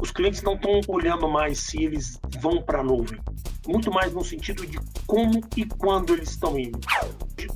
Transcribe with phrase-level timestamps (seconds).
[0.00, 3.20] os clientes não estão olhando mais se eles vão para a nuvem,
[3.66, 6.80] muito mais no sentido de como e quando eles estão indo.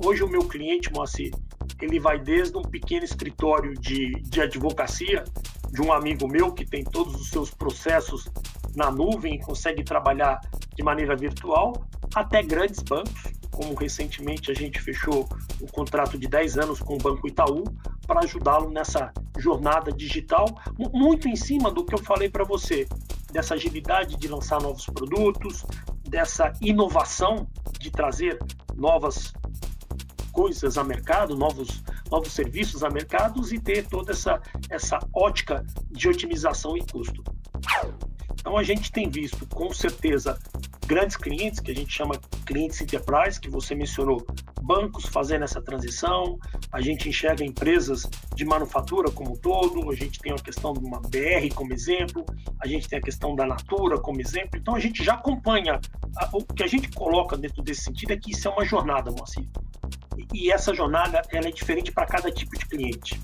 [0.03, 1.33] Hoje o meu cliente, Moacir,
[1.81, 5.23] ele vai desde um pequeno escritório de, de advocacia
[5.71, 8.27] de um amigo meu que tem todos os seus processos
[8.75, 10.39] na nuvem e consegue trabalhar
[10.75, 11.73] de maneira virtual,
[12.13, 15.27] até grandes bancos, como recentemente a gente fechou
[15.61, 17.63] um contrato de 10 anos com o Banco Itaú
[18.05, 20.45] para ajudá-lo nessa jornada digital,
[20.93, 22.87] muito em cima do que eu falei para você,
[23.31, 25.65] dessa agilidade de lançar novos produtos,
[26.07, 27.47] dessa inovação
[27.79, 28.39] de trazer
[28.75, 29.33] novas
[30.31, 36.09] coisas a mercado, novos, novos serviços a mercados e ter toda essa, essa ótica de
[36.09, 37.23] otimização e custo.
[38.33, 40.37] Então a gente tem visto com certeza
[40.85, 44.25] grandes clientes, que a gente chama clientes enterprise, que você mencionou,
[44.61, 46.39] bancos fazendo essa transição,
[46.71, 50.79] a gente enxerga empresas de manufatura como um todo, a gente tem a questão de
[50.79, 52.25] uma BR como exemplo,
[52.61, 55.79] a gente tem a questão da Natura como exemplo, então a gente já acompanha,
[56.33, 59.47] o que a gente coloca dentro desse sentido é que isso é uma jornada, Moacir.
[60.33, 63.19] E essa jornada ela é diferente para cada tipo de cliente.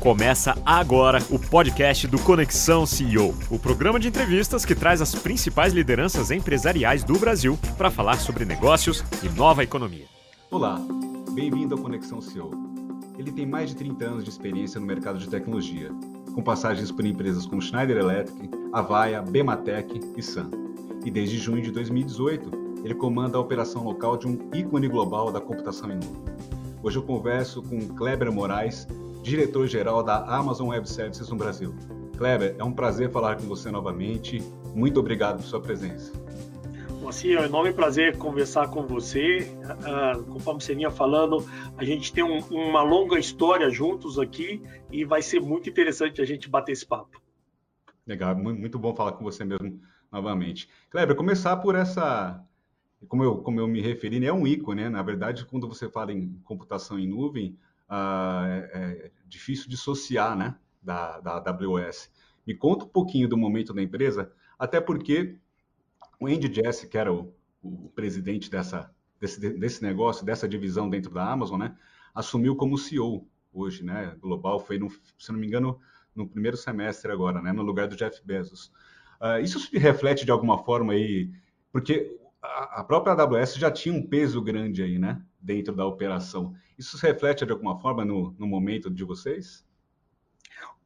[0.00, 5.72] Começa agora o podcast do Conexão CEO, o programa de entrevistas que traz as principais
[5.72, 10.04] lideranças empresariais do Brasil para falar sobre negócios e nova economia.
[10.52, 10.80] Olá,
[11.32, 12.52] bem-vindo ao Conexão CEO.
[13.18, 15.90] Ele tem mais de 30 anos de experiência no mercado de tecnologia,
[16.32, 20.48] com passagens por empresas como Schneider Electric, Avaya, Bematec e Sun.
[21.04, 25.40] E desde junho de 2018, ele comanda a operação local de um ícone global da
[25.40, 26.22] computação em nuvem.
[26.84, 28.86] Hoje eu converso com Kleber Moraes,
[29.28, 31.74] diretor-geral da Amazon Web Services no Brasil.
[32.16, 34.42] Kleber, é um prazer falar com você novamente.
[34.74, 36.12] Muito obrigado por sua presença.
[37.06, 39.50] Assim, é um enorme prazer conversar com você.
[39.64, 41.42] Uh, conforme você vinha falando,
[41.76, 44.62] a gente tem um, uma longa história juntos aqui
[44.92, 47.20] e vai ser muito interessante a gente bater esse papo.
[48.06, 49.80] Legal, muito bom falar com você mesmo
[50.12, 50.68] novamente.
[50.90, 52.42] Kleber, começar por essa,
[53.06, 54.88] como eu, como eu me referi, né, é um ícone, né?
[54.90, 57.56] Na verdade, quando você fala em computação em nuvem,
[57.90, 62.10] é, difícil dissociar né, da, da AWS.
[62.46, 65.38] Me conta um pouquinho do momento da empresa, até porque
[66.20, 68.90] o Andy Jassy, que era o, o presidente dessa,
[69.20, 71.76] desse, desse negócio, dessa divisão dentro da Amazon, né,
[72.14, 75.78] assumiu como CEO hoje, né, global, foi, no, se não me engano,
[76.14, 78.72] no primeiro semestre agora, né, no lugar do Jeff Bezos.
[79.20, 81.30] Uh, isso se reflete de alguma forma aí,
[81.72, 86.54] porque a, a própria AWS já tinha um peso grande aí, né, dentro da operação.
[86.78, 89.66] Isso se reflete de alguma forma no, no momento de vocês?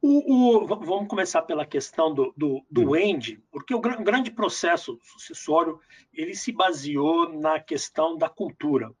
[0.01, 2.95] O, o, vamos começar pela questão do, do, do hum.
[2.95, 5.79] End, porque o, o grande processo sucessório
[6.11, 8.91] ele se baseou na questão da cultura.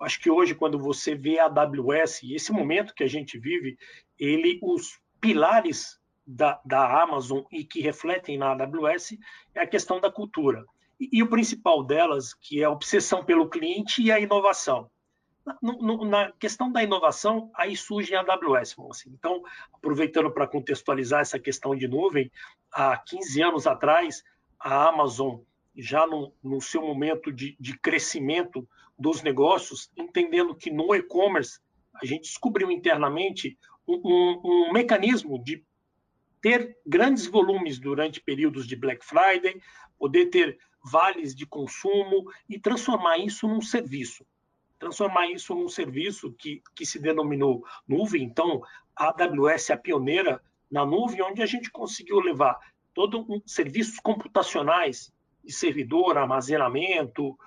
[0.00, 3.76] Acho que hoje, quando você vê a AWS, e esse momento que a gente vive,
[4.18, 9.16] ele, os pilares da, da Amazon e que refletem na AWS
[9.54, 10.64] é a questão da cultura.
[11.00, 14.90] E, e o principal delas, que é a obsessão pelo cliente e a inovação.
[16.06, 18.76] Na, questão da inovação, aí surge a AWS.
[18.90, 19.10] Assim.
[19.10, 19.42] Então,
[19.72, 22.30] aproveitando para contextualizar essa questão de nuvem,
[22.72, 24.22] há 15 anos atrás,
[24.58, 25.40] a Amazon,
[25.74, 31.60] já no, no seu momento de, de crescimento dos negócios, entendendo que no e-commerce
[32.00, 35.64] a gente descobriu internamente um, um, um mecanismo de
[36.40, 39.60] ter grandes volumes durante períodos de Black Friday,
[39.98, 44.26] poder ter vales de consumo e transformar isso num serviço
[44.82, 48.24] transformar isso num serviço que, que se denominou nuvem.
[48.24, 48.60] Então,
[48.96, 52.58] a AWS é a pioneira na nuvem, onde a gente conseguiu levar
[52.92, 55.12] todos um serviços computacionais
[55.44, 57.38] de servidor, armazenamento,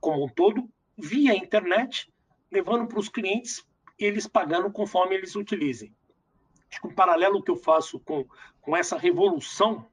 [0.00, 0.66] como um todo,
[0.96, 2.10] via internet,
[2.50, 3.62] levando para os clientes,
[3.98, 5.94] eles pagando conforme eles utilizem.
[6.70, 8.24] Acho que um paralelo que eu faço com,
[8.62, 9.86] com essa revolução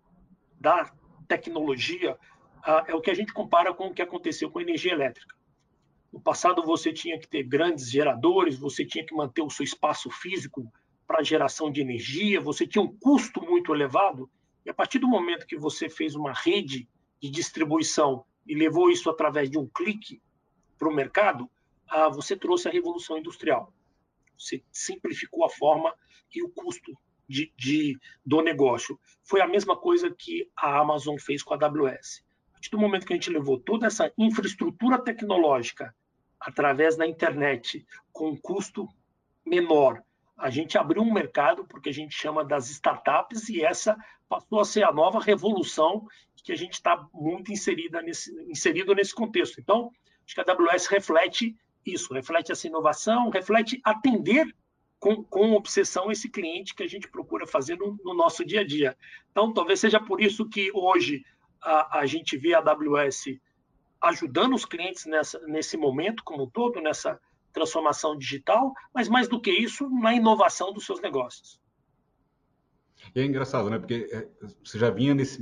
[0.59, 0.89] da
[1.27, 4.93] tecnologia uh, é o que a gente compara com o que aconteceu com a energia
[4.93, 5.34] elétrica.
[6.15, 10.09] No passado, você tinha que ter grandes geradores, você tinha que manter o seu espaço
[10.09, 10.71] físico
[11.05, 14.31] para geração de energia, você tinha um custo muito elevado.
[14.65, 16.87] E a partir do momento que você fez uma rede
[17.21, 20.21] de distribuição e levou isso através de um clique
[20.77, 21.51] para o mercado,
[21.85, 23.73] ah, você trouxe a revolução industrial.
[24.39, 25.93] Você simplificou a forma
[26.33, 26.97] e o custo
[27.27, 28.97] de, de, do negócio.
[29.21, 32.23] Foi a mesma coisa que a Amazon fez com a AWS.
[32.47, 35.93] A partir do momento que a gente levou toda essa infraestrutura tecnológica
[36.45, 38.87] através da internet com um custo
[39.45, 40.01] menor.
[40.37, 43.97] A gente abriu um mercado porque a gente chama das startups e essa
[44.29, 46.05] passou a ser a nova revolução
[46.45, 49.59] que a gente está muito inserida nesse, inserido nesse contexto.
[49.59, 49.91] Então,
[50.23, 54.55] acho que a AWS reflete isso, reflete essa inovação, reflete atender
[54.99, 58.63] com, com obsessão esse cliente que a gente procura fazer no, no, nosso dia a
[58.63, 58.95] dia.
[59.31, 61.25] Então, talvez seja por isso que hoje
[61.59, 63.39] a, a gente vê a AWS
[64.01, 67.19] ajudando os clientes nessa, nesse momento como um todo, nessa
[67.53, 71.59] transformação digital, mas mais do que isso, na inovação dos seus negócios.
[73.15, 73.79] E é engraçado, né?
[73.79, 74.27] Porque é,
[74.63, 75.41] você já vinha nesse,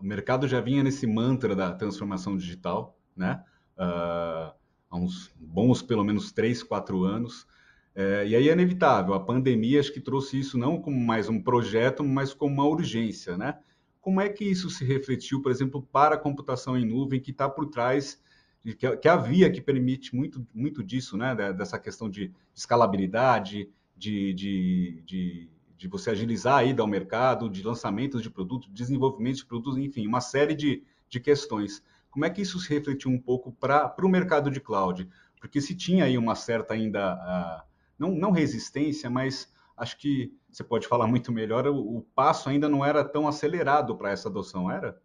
[0.00, 3.42] o mercado já vinha nesse mantra da transformação digital, né?
[3.78, 4.52] Uh,
[4.90, 7.46] há uns bons, pelo menos três, quatro anos.
[7.94, 9.14] É, e aí é inevitável.
[9.14, 13.38] A pandemia acho que trouxe isso não como mais um projeto, mas como uma urgência,
[13.38, 13.58] né?
[14.06, 17.48] Como é que isso se refletiu, por exemplo, para a computação em nuvem, que está
[17.48, 18.22] por trás,
[18.62, 21.34] que, que a via que permite muito, muito disso, né?
[21.52, 27.64] Dessa questão de escalabilidade, de, de, de, de você agilizar a ida ao mercado, de
[27.64, 31.82] lançamentos de produtos, desenvolvimento de produtos, enfim, uma série de, de questões.
[32.08, 35.08] Como é que isso se refletiu um pouco para o mercado de cloud?
[35.40, 37.66] Porque se tinha aí uma certa ainda, uh,
[37.98, 42.68] não, não resistência, mas acho que você pode falar muito melhor, o, o passo ainda
[42.68, 45.00] não era tão acelerado para essa adoção, era?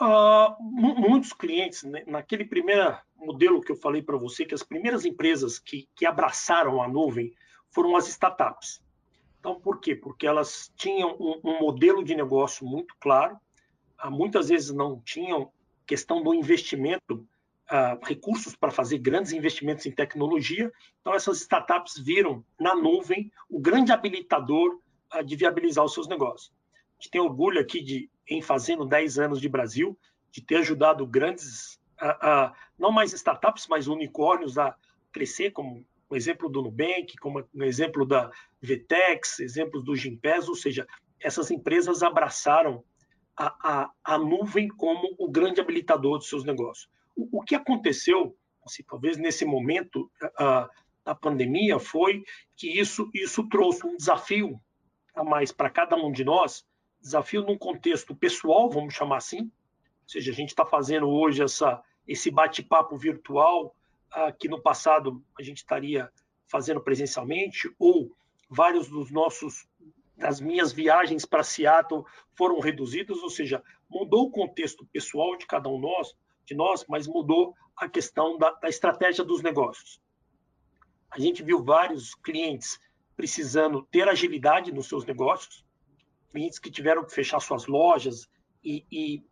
[0.00, 5.04] Uh, muitos clientes, né, naquele primeiro modelo que eu falei para você, que as primeiras
[5.04, 7.32] empresas que, que abraçaram a nuvem
[7.70, 8.82] foram as startups.
[9.38, 9.94] Então, por quê?
[9.94, 13.38] Porque elas tinham um, um modelo de negócio muito claro,
[14.04, 15.52] uh, muitas vezes não tinham
[15.86, 17.26] questão do investimento,
[17.70, 20.72] uh, recursos para fazer grandes investimentos em tecnologia.
[21.00, 24.80] Então, essas startups viram na nuvem o grande habilitador
[25.14, 26.52] uh, de viabilizar os seus negócios.
[26.74, 29.98] A gente tem orgulho aqui de, em fazendo 10 anos de Brasil,
[30.30, 34.76] de ter ajudado grandes, uh, não mais startups, mas unicórnios a
[35.12, 38.30] crescer, como o exemplo do Nubank, como o exemplo da
[38.62, 40.86] Vtex, exemplos do Gimpass, ou seja,
[41.20, 42.84] essas empresas abraçaram
[43.36, 46.88] a, a, a nuvem como o grande habilitador dos seus negócios.
[47.16, 50.10] O, que aconteceu, assim, talvez nesse momento
[51.04, 52.24] da pandemia, foi
[52.56, 54.60] que isso, isso trouxe um desafio
[55.14, 56.66] a mais para cada um de nós,
[57.00, 61.82] desafio num contexto pessoal, vamos chamar assim, ou seja, a gente está fazendo hoje essa,
[62.06, 63.74] esse bate-papo virtual
[64.10, 66.10] ah, que no passado a gente estaria
[66.46, 68.14] fazendo presencialmente, ou
[68.48, 69.66] vários dos nossos
[70.16, 72.04] das minhas viagens para Seattle
[72.36, 76.14] foram reduzidas, ou seja, mudou o contexto pessoal de cada um nós,
[76.44, 80.00] de nós, mas mudou a questão da, da estratégia dos negócios.
[81.10, 82.78] A gente viu vários clientes
[83.16, 85.64] precisando ter agilidade nos seus negócios,
[86.30, 88.28] clientes que tiveram que fechar suas lojas
[88.64, 89.24] e, e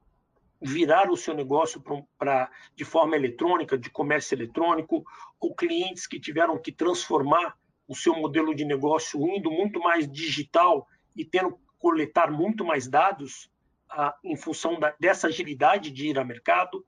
[0.60, 1.82] virar o seu negócio
[2.16, 5.04] para de forma eletrônica, de comércio eletrônico,
[5.40, 10.86] ou clientes que tiveram que transformar o seu modelo de negócio indo muito mais digital
[11.16, 13.50] e tendo coletar muito mais dados
[13.92, 16.84] ah, em função da, dessa agilidade de ir ao mercado.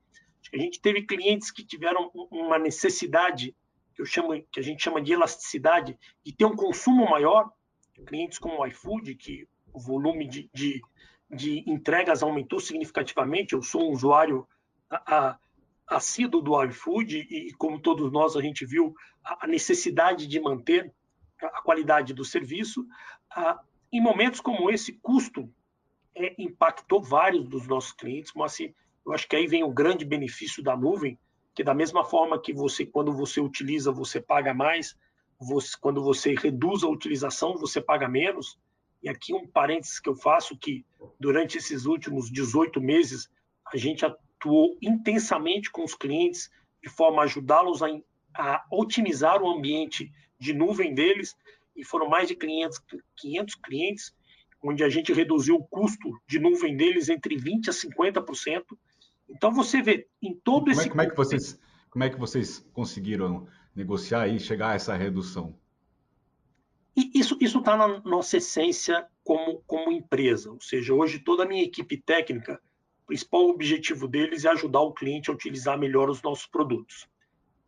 [0.52, 3.54] A gente teve clientes que tiveram uma necessidade
[3.94, 7.50] que eu chamo, que a gente chama de elasticidade, de ter um consumo maior.
[8.06, 10.80] Clientes como o iFood, que o volume de, de,
[11.30, 13.54] de entregas aumentou significativamente.
[13.54, 14.46] Eu sou um usuário
[14.90, 15.38] a, a,
[15.86, 20.92] assíduo do iFood e, como todos nós, a gente viu a necessidade de manter
[21.40, 22.84] a qualidade do serviço.
[23.92, 25.48] Em momentos como esse, custo
[26.16, 28.74] é, impactou vários dos nossos clientes, mas assim,
[29.04, 31.18] eu acho que aí vem o grande benefício da nuvem,
[31.54, 34.96] que da mesma forma que você, quando você utiliza, você paga mais,
[35.38, 38.58] você, quando você reduz a utilização, você paga menos.
[39.02, 40.84] E aqui um parênteses que eu faço, que
[41.20, 43.30] durante esses últimos 18 meses,
[43.72, 46.50] a gente atuou intensamente com os clientes
[46.82, 47.88] de forma a ajudá-los a,
[48.34, 51.36] a, otimizar o ambiente de nuvem deles
[51.76, 52.82] e foram mais de 500,
[53.16, 54.14] 500 clientes
[54.64, 58.64] onde a gente reduziu o custo de nuvem deles entre 20% a 50%.
[59.28, 60.86] Então você vê em todo como esse...
[60.86, 64.96] É, como, é que vocês, como é que vocês conseguiram negociar e chegar a essa
[64.96, 65.54] redução?
[66.96, 70.50] E isso está na nossa essência como, como empresa.
[70.50, 72.60] Ou seja, hoje toda a minha equipe técnica
[73.04, 77.06] o principal objetivo deles é ajudar o cliente a utilizar melhor os nossos produtos.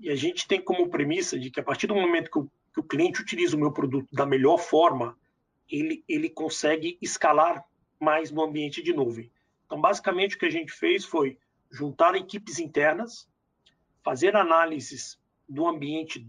[0.01, 2.81] E a gente tem como premissa de que a partir do momento que o, que
[2.81, 5.15] o cliente utiliza o meu produto da melhor forma,
[5.71, 7.65] ele, ele consegue escalar
[8.01, 9.31] mais no ambiente de nuvem.
[9.65, 11.39] Então, basicamente, o que a gente fez foi
[11.71, 13.29] juntar equipes internas,
[14.03, 15.19] fazer análises
[15.49, 16.27] do ambiente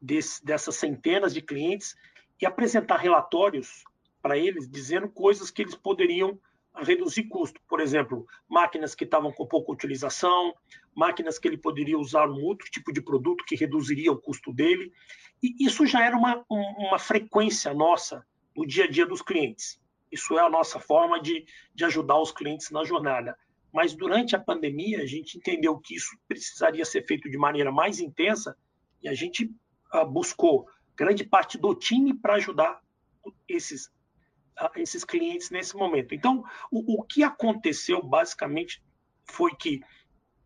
[0.00, 1.96] desse, dessas centenas de clientes
[2.40, 3.84] e apresentar relatórios
[4.22, 6.38] para eles, dizendo coisas que eles poderiam
[6.76, 7.60] reduzir custo.
[7.68, 10.54] Por exemplo, máquinas que estavam com pouca utilização,
[10.94, 14.92] máquinas que ele poderia usar um outro tipo de produto que reduziria o custo dele.
[15.42, 18.24] E isso já era uma, uma frequência nossa
[18.60, 19.80] no dia a dia dos clientes.
[20.12, 23.34] Isso é a nossa forma de, de ajudar os clientes na jornada.
[23.72, 28.00] Mas durante a pandemia, a gente entendeu que isso precisaria ser feito de maneira mais
[28.00, 28.54] intensa
[29.02, 29.50] e a gente
[29.94, 32.82] uh, buscou grande parte do time para ajudar
[33.48, 33.90] esses,
[34.76, 36.14] esses clientes nesse momento.
[36.14, 38.82] Então, o, o que aconteceu basicamente
[39.24, 39.80] foi que,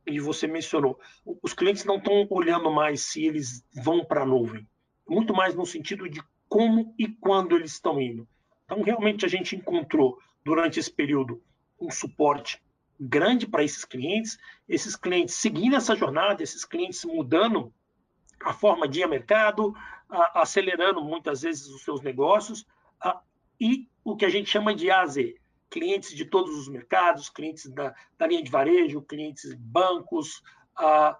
[0.06, 1.00] e você mencionou,
[1.42, 4.68] os clientes não estão olhando mais se eles vão para a nuvem,
[5.08, 6.22] muito mais no sentido de
[6.54, 8.28] como e quando eles estão indo.
[8.64, 11.42] Então, realmente, a gente encontrou durante esse período
[11.80, 12.62] um suporte
[12.98, 17.74] grande para esses clientes, esses clientes seguindo essa jornada, esses clientes mudando
[18.40, 19.74] a forma de ir mercado,
[20.08, 22.64] a, acelerando muitas vezes os seus negócios,
[23.00, 23.20] a,
[23.60, 25.16] e o que a gente chama de AZ,
[25.68, 30.40] clientes de todos os mercados, clientes da, da linha de varejo, clientes bancos,
[30.76, 31.18] a,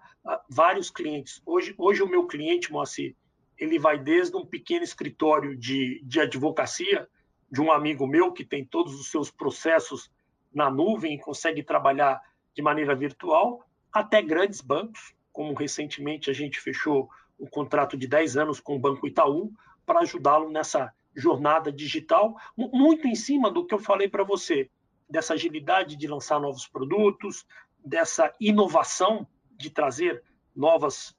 [0.49, 1.41] vários clientes.
[1.45, 3.17] Hoje, hoje o meu cliente, Moacir,
[3.57, 7.07] ele vai desde um pequeno escritório de, de advocacia,
[7.51, 10.11] de um amigo meu que tem todos os seus processos
[10.53, 12.21] na nuvem e consegue trabalhar
[12.53, 17.09] de maneira virtual, até grandes bancos, como recentemente a gente fechou
[17.39, 19.51] um contrato de 10 anos com o Banco Itaú
[19.85, 24.69] para ajudá-lo nessa jornada digital, muito em cima do que eu falei para você,
[25.09, 27.45] dessa agilidade de lançar novos produtos,
[27.83, 30.23] dessa inovação de trazer
[30.55, 31.15] novas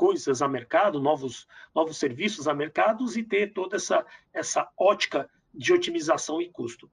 [0.00, 5.74] coisas a mercado, novos, novos serviços a mercados e ter toda essa, essa ótica de
[5.74, 6.90] otimização e custo.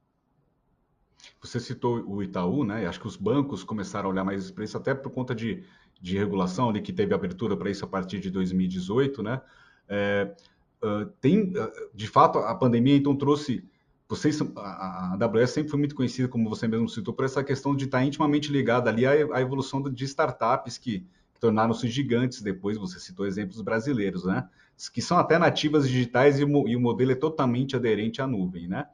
[1.42, 2.86] Você citou o Itaú, né?
[2.86, 5.64] Acho que os bancos começaram a olhar mais para isso, até por conta de,
[6.02, 9.42] de regulação ali, que teve abertura para isso a partir de 2018, né?
[9.88, 10.36] É,
[10.84, 13.64] uh, tem, uh, de fato, a pandemia então trouxe.
[14.10, 17.86] Vocês, a, AWS sempre foi muito conhecida, como você mesmo citou, por essa questão de
[17.86, 21.08] estar intimamente ligada ali à, evolução de startups que
[21.40, 22.78] tornaram-se gigantes depois.
[22.78, 24.48] Você citou exemplos brasileiros, né?
[24.94, 28.88] Que são até nativas digitais e e o modelo é totalmente aderente à nuvem, né?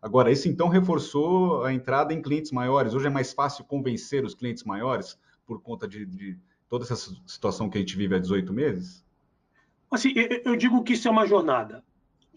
[0.00, 2.94] Agora, isso então reforçou a entrada em clientes maiores.
[2.94, 6.38] Hoje é mais fácil convencer os clientes maiores por conta de, de
[6.68, 9.04] toda essa situação que a gente vive há 18 meses?
[9.90, 10.12] Assim,
[10.44, 11.82] eu digo que isso é uma jornada.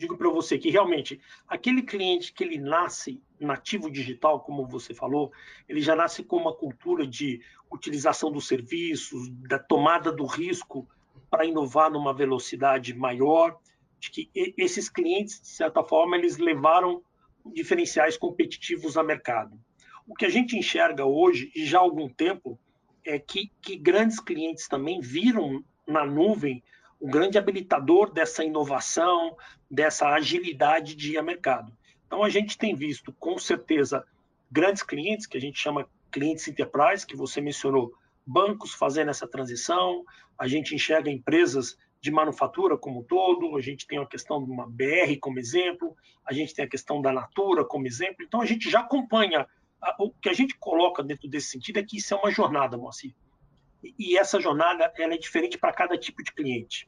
[0.01, 5.31] Digo para você que realmente aquele cliente que ele nasce nativo digital, como você falou,
[5.69, 7.39] ele já nasce com uma cultura de
[7.69, 10.89] utilização dos serviços, da tomada do risco
[11.29, 13.59] para inovar numa velocidade maior.
[13.99, 17.03] De que esses clientes, de certa forma, eles levaram
[17.53, 19.55] diferenciais competitivos a mercado.
[20.07, 22.59] O que a gente enxerga hoje, e já há algum tempo,
[23.05, 26.63] é que, que grandes clientes também viram na nuvem
[27.01, 29.35] o grande habilitador dessa inovação,
[29.69, 31.75] dessa agilidade de ir a mercado.
[32.05, 34.05] Então, a gente tem visto, com certeza,
[34.51, 37.91] grandes clientes, que a gente chama clientes enterprise, que você mencionou,
[38.25, 40.05] bancos fazendo essa transição,
[40.37, 44.51] a gente enxerga empresas de manufatura como um todo, a gente tem a questão de
[44.51, 48.45] uma BR como exemplo, a gente tem a questão da Natura como exemplo, então a
[48.45, 49.47] gente já acompanha.
[49.99, 53.15] O que a gente coloca dentro desse sentido é que isso é uma jornada, Moacir.
[53.97, 56.87] E essa jornada ela é diferente para cada tipo de cliente.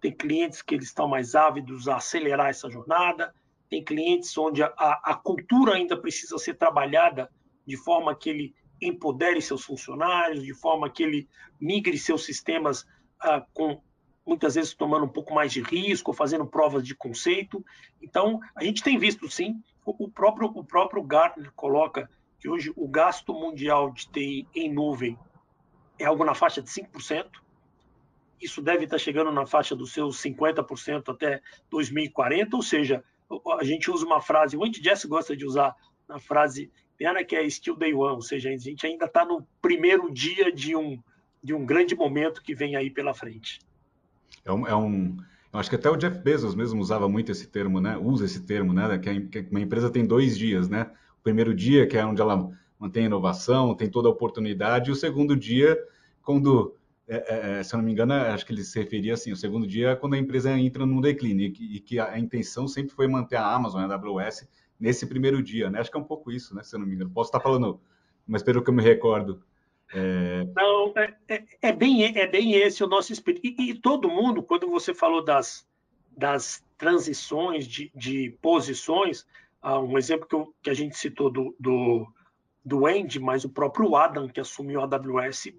[0.00, 3.34] Tem clientes que eles estão mais ávidos a acelerar essa jornada,
[3.68, 7.30] tem clientes onde a, a cultura ainda precisa ser trabalhada
[7.66, 11.28] de forma que ele empodere seus funcionários, de forma que ele
[11.60, 12.86] migre seus sistemas
[13.20, 13.80] ah, com
[14.26, 17.64] muitas vezes tomando um pouco mais de risco, fazendo provas de conceito.
[18.00, 22.88] Então, a gente tem visto, sim, o próprio, o próprio Gartner coloca que hoje o
[22.88, 25.18] gasto mundial de TI em nuvem
[25.98, 27.26] é algo na faixa de 5%.
[28.40, 33.04] Isso deve estar chegando na faixa dos seus 50% até 2040, ou seja,
[33.58, 35.74] a gente usa uma frase, o Andy Jess gosta de usar
[36.08, 36.70] a frase
[37.00, 40.52] pena que é still day one, ou seja, a gente ainda está no primeiro dia
[40.52, 41.02] de um,
[41.42, 43.58] de um grande momento que vem aí pela frente.
[44.44, 45.16] É um, é um,
[45.50, 47.96] acho que até o Jeff Bezos mesmo usava muito esse termo, né?
[47.96, 48.98] Usa esse termo, né?
[48.98, 50.90] Que uma empresa tem dois dias, né?
[51.18, 54.92] O primeiro dia, que é onde ela mantém a inovação, tem toda a oportunidade, e
[54.92, 55.78] o segundo dia,
[56.22, 56.74] quando,
[57.10, 59.36] é, é, é se eu não me engano, acho que ele se referia assim, o
[59.36, 62.18] segundo dia é quando a empresa entra num declínio, e que, e que a, a,
[62.18, 64.48] intenção sempre foi manter a Amazon, a AWS,
[64.78, 65.80] nesse primeiro dia, né?
[65.80, 66.62] Acho que é um pouco isso, né?
[66.62, 67.10] Se eu não me engano.
[67.10, 67.80] Posso estar falando,
[68.26, 69.42] mas pelo que eu me recordo.
[69.92, 70.46] É...
[70.56, 73.44] Não, é, é, é, bem, é bem esse o nosso espírito.
[73.44, 75.66] E, e, todo mundo, quando você falou das,
[76.16, 79.26] das transições de, de posições,
[79.62, 82.06] uh, um exemplo que, eu, que, a gente citou do, do,
[82.64, 85.52] do Andy, mas o próprio Adam, que assumiu a AWS,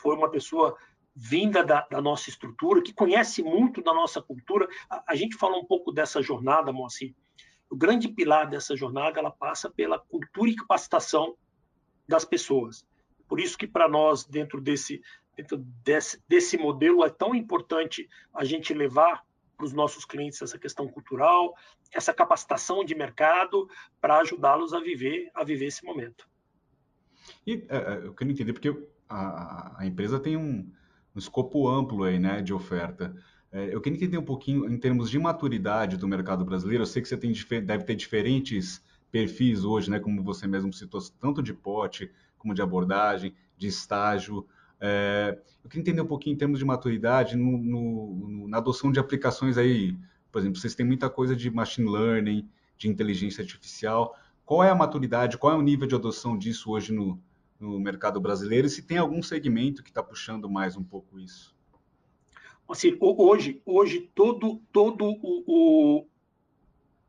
[0.00, 0.76] foi uma pessoa
[1.14, 4.68] vinda da, da, nossa estrutura, que conhece muito da nossa cultura.
[4.90, 7.14] A, a gente fala um pouco dessa jornada, Moacir.
[7.70, 11.36] O grande pilar dessa jornada ela passa pela cultura e capacitação
[12.06, 12.86] das pessoas.
[13.28, 15.00] Por isso que para nós, dentro desse,
[15.36, 19.24] dentro desse, desse modelo, é tão importante a gente levar
[19.56, 21.54] para os nossos clientes essa questão cultural,
[21.92, 23.68] essa capacitação de mercado
[24.00, 26.28] para ajudá-los a viver, a viver esse momento.
[27.46, 28.76] E é eu quero entender porque
[29.08, 30.70] a, a empresa tem um,
[31.14, 33.14] um, escopo amplo aí, né, de oferta.
[33.52, 36.82] É, eu queria entender um pouquinho em termos de maturidade do mercado brasileiro.
[36.82, 37.32] Eu sei que você tem,
[37.62, 40.00] deve ter diferentes perfis hoje, né?
[40.00, 44.46] Como você mesmo citou, tanto de pote como de abordagem, de estágio.
[44.80, 48.98] É, eu queria entender um pouquinho em termos de maturidade no, no, na adoção de
[48.98, 49.96] aplicações aí.
[50.32, 54.16] Por exemplo, vocês têm muita coisa de machine learning, de inteligência artificial.
[54.44, 57.18] Qual é a maturidade, qual é o nível de adoção disso hoje no,
[57.58, 61.54] no mercado brasileiro e se tem algum segmento que está puxando mais um pouco isso?
[62.68, 66.06] Assim, hoje, hoje todo, todo o, o,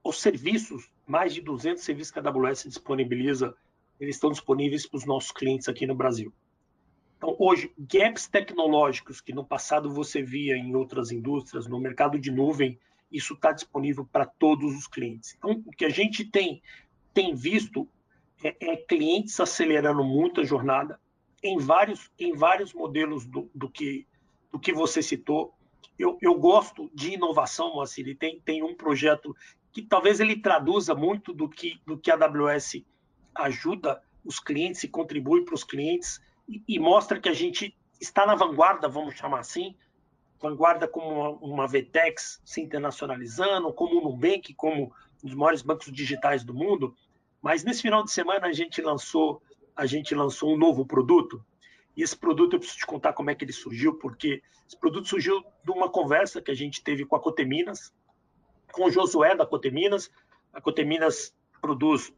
[0.03, 3.55] os serviços, mais de 200 serviços que a AWS disponibiliza,
[3.99, 6.33] eles estão disponíveis para os nossos clientes aqui no Brasil.
[7.17, 12.29] Então, hoje, gaps tecnológicos que no passado você via em outras indústrias, no mercado de
[12.29, 12.77] nuvem,
[13.09, 15.33] isso está disponível para todos os clientes.
[15.37, 16.61] Então, o que a gente tem,
[17.13, 17.87] tem visto
[18.47, 20.99] é, é clientes acelerando muito a jornada
[21.43, 24.07] em vários, em vários modelos do, do que
[24.55, 25.53] do que você citou.
[25.99, 29.35] Eu, eu gosto de inovação, Moacir, e tem, tem um projeto
[29.73, 32.81] que talvez ele traduza muito do que, do que a AWS
[33.35, 38.25] ajuda os clientes e contribui para os clientes e, e, mostra que a gente está
[38.25, 39.75] na vanguarda, vamos chamar assim,
[40.39, 45.91] vanguarda como uma, uma VTEX se internacionalizando, como o Nubank, como um dos maiores bancos
[45.91, 46.95] digitais do mundo.
[47.45, 49.39] Mas nesse final de semana a gente lançou
[49.75, 51.45] a gente lançou um novo produto
[51.95, 55.07] e esse produto eu preciso te contar como é que ele surgiu, porque esse produto
[55.07, 57.93] surgiu de uma conversa que a gente teve com a Coteminas,
[58.71, 60.09] com o Josué da Coteminas.
[60.51, 62.11] A Coteminas produz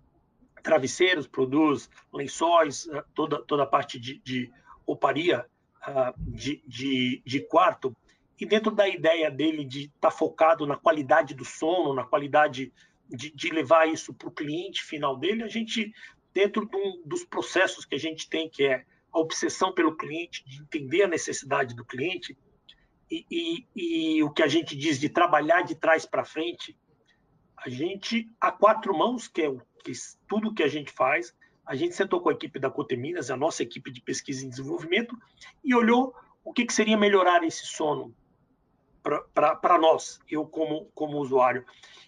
[0.63, 4.49] travesseiros, produz lençóis, eh, toda, toda a parte de, de
[4.87, 5.45] rouparia
[5.87, 7.93] uh, de, de, de, quarto.
[8.39, 12.71] E dentro da ideia dele de estar tá focado na qualidade do sono, na qualidade
[13.09, 15.93] de, de levar isso para o cliente final dele, a gente,
[16.33, 20.43] dentro de um, dos processos que a gente tem, que é a obsessão pelo cliente,
[20.47, 22.37] de entender a necessidade do cliente
[23.09, 26.77] e, e, e o que a gente diz de trabalhar de trás para frente,
[27.55, 29.91] a gente, a quatro mãos, que é o, que,
[30.27, 31.33] tudo que a gente faz,
[31.65, 35.17] a gente sentou com a equipe da Coteminas, a nossa equipe de pesquisa e desenvolvimento,
[35.63, 38.13] e olhou o que, que seria melhorar esse sono
[39.33, 41.65] para nós, eu como, como usuário.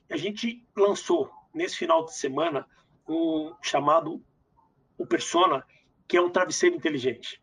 [0.10, 2.68] A gente lançou, nesse final de semana,
[3.08, 4.24] um chamado
[4.98, 5.66] o Persona,
[6.08, 7.42] que é um travesseiro inteligente,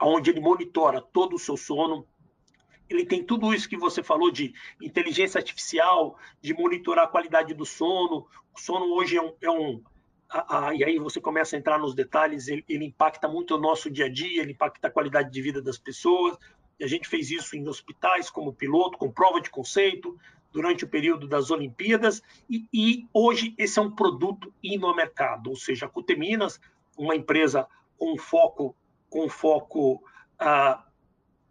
[0.00, 2.06] onde ele monitora todo o seu sono.
[2.88, 7.64] Ele tem tudo isso que você falou de inteligência artificial, de monitorar a qualidade do
[7.64, 8.26] sono.
[8.54, 9.82] O sono hoje é um, é um
[10.30, 13.58] a, a, e aí você começa a entrar nos detalhes, ele, ele, impacta muito o
[13.58, 16.36] nosso dia a dia, ele impacta a qualidade de vida das pessoas.
[16.80, 20.18] A gente fez isso em hospitais, como piloto, com prova de conceito,
[20.52, 22.22] durante o período das Olimpíadas.
[22.48, 26.60] E, e hoje esse é um produto indo no mercado, ou seja, a Cuteminas
[26.96, 27.66] uma empresa
[27.98, 28.76] com foco,
[29.10, 30.02] com foco
[30.38, 30.84] ah,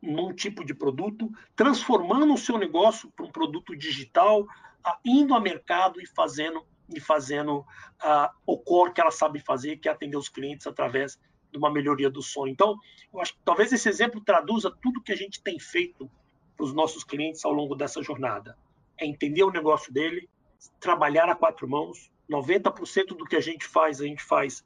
[0.01, 4.45] num tipo de produto, transformando o seu negócio para um produto digital,
[4.83, 7.65] ah, indo ao mercado e fazendo e fazendo
[7.99, 11.19] ah, o core que ela sabe fazer, que é atender os clientes através
[11.53, 12.51] de uma melhoria do sonho.
[12.51, 12.77] Então,
[13.13, 16.09] eu acho que talvez esse exemplo traduza tudo que a gente tem feito
[16.57, 18.57] para os nossos clientes ao longo dessa jornada.
[18.97, 20.27] É entender o negócio dele,
[20.79, 22.11] trabalhar a quatro mãos.
[22.29, 24.65] 90% do que a gente faz, a gente faz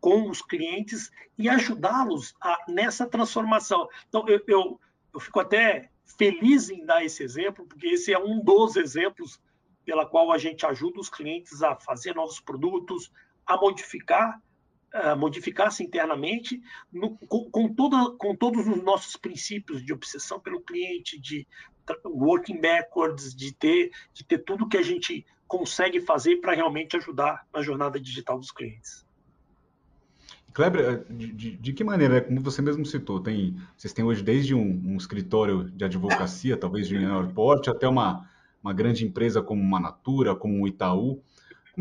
[0.00, 2.34] com os clientes e ajudá-los
[2.68, 3.88] nessa transformação.
[4.08, 4.80] Então, eu, eu,
[5.14, 9.40] eu fico até feliz em dar esse exemplo, porque esse é um dos exemplos
[9.84, 13.12] pela qual a gente ajuda os clientes a fazer novos produtos,
[13.46, 14.40] a modificar,
[14.94, 16.60] uh, modificar-se internamente,
[16.92, 21.46] no, com, com, toda, com todos os nossos princípios de obsessão pelo cliente, de
[22.04, 27.46] working backwards, de ter, de ter tudo que a gente consegue fazer para realmente ajudar
[27.52, 29.04] na jornada digital dos clientes.
[30.52, 34.22] Kleber, eh, de, de, de, que maneira, como você mesmo citou, tem, vocês têm hoje
[34.22, 38.28] desde um, um escritório de advocacia, talvez de menor porte, até uma,
[38.62, 41.22] uma grande empresa como uma Natura, como o Itaú.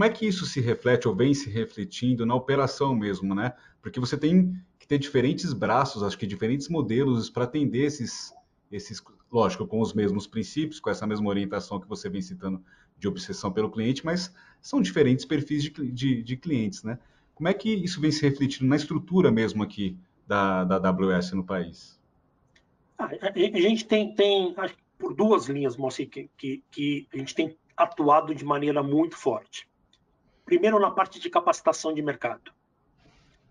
[0.02, 3.54] Como é que isso se reflete ou vem se refletindo na operação mesmo, né?
[3.84, 8.34] Porque você tem que ter diferentes braços, acho que diferentes modelos para atender esses,
[8.72, 9.00] esses,
[9.32, 12.64] lógico, com os mesmos princípios, com essa mesma orientação que você vem citando
[12.98, 16.98] de obsessão pelo cliente, mas são diferentes perfis de, de, de clientes, né?
[17.36, 21.44] Como é que isso vem se refletindo na estrutura mesmo aqui da, da AWS no
[21.44, 22.02] país?
[22.98, 24.56] Ah, a gente tem, tem
[24.98, 29.70] por duas linhas, Moacir, que, que, que a gente tem atuado de maneira muito forte.
[30.46, 32.52] Primeiro, na parte de capacitação de mercado.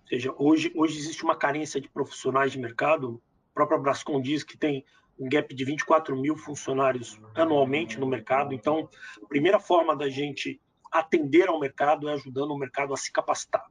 [0.03, 3.15] Ou seja, hoje, hoje existe uma carência de profissionais de mercado.
[3.15, 4.85] O próprio Brascom diz que tem
[5.19, 8.55] um gap de 24 mil funcionários anualmente no mercado.
[8.55, 8.89] Então,
[9.23, 13.65] a primeira forma da gente atender ao mercado é ajudando o mercado a se capacitar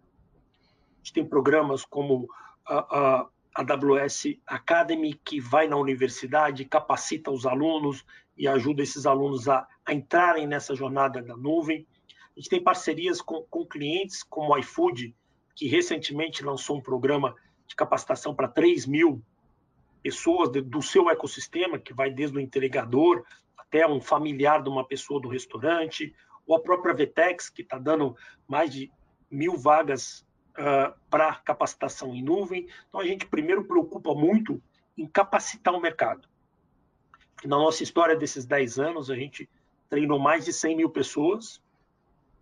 [1.09, 2.27] gente tem programas como
[2.67, 8.05] a, a, AWS Academy, que vai na universidade, capacita os alunos
[8.37, 11.85] e ajuda esses alunos a, a entrarem nessa jornada da nuvem.
[12.39, 15.13] A gente tem parcerias com, com clientes como o iFood,
[15.53, 17.35] que recentemente lançou um programa
[17.67, 19.21] de capacitação para 3 mil
[20.01, 23.25] pessoas do seu ecossistema, que vai desde o entregador
[23.57, 26.15] até um familiar de uma pessoa do restaurante,
[26.47, 28.15] ou a própria Vetex, que está dando
[28.47, 28.89] mais de
[29.29, 32.69] mil vagas uh, para capacitação em nuvem.
[32.87, 34.63] Então, a gente primeiro preocupa muito
[34.97, 36.25] em capacitar o mercado.
[37.43, 39.49] Na nossa história desses 10 anos, a gente
[39.89, 41.61] treinou mais de 100 mil pessoas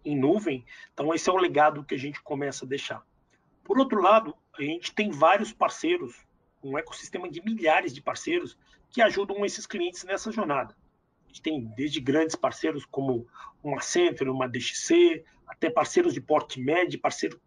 [0.03, 3.05] em nuvem, então esse é o legado que a gente começa a deixar.
[3.63, 6.15] Por outro lado, a gente tem vários parceiros,
[6.63, 8.57] um ecossistema de milhares de parceiros
[8.89, 10.75] que ajudam esses clientes nessa jornada.
[11.25, 13.27] A gente tem desde grandes parceiros como
[13.61, 17.39] uma Accenture, uma DXC, até parceiros de porte médio, parceiros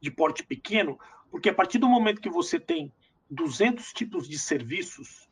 [0.00, 0.98] de porte pequeno,
[1.30, 2.92] porque a partir do momento que você tem
[3.30, 5.28] 200 tipos de serviços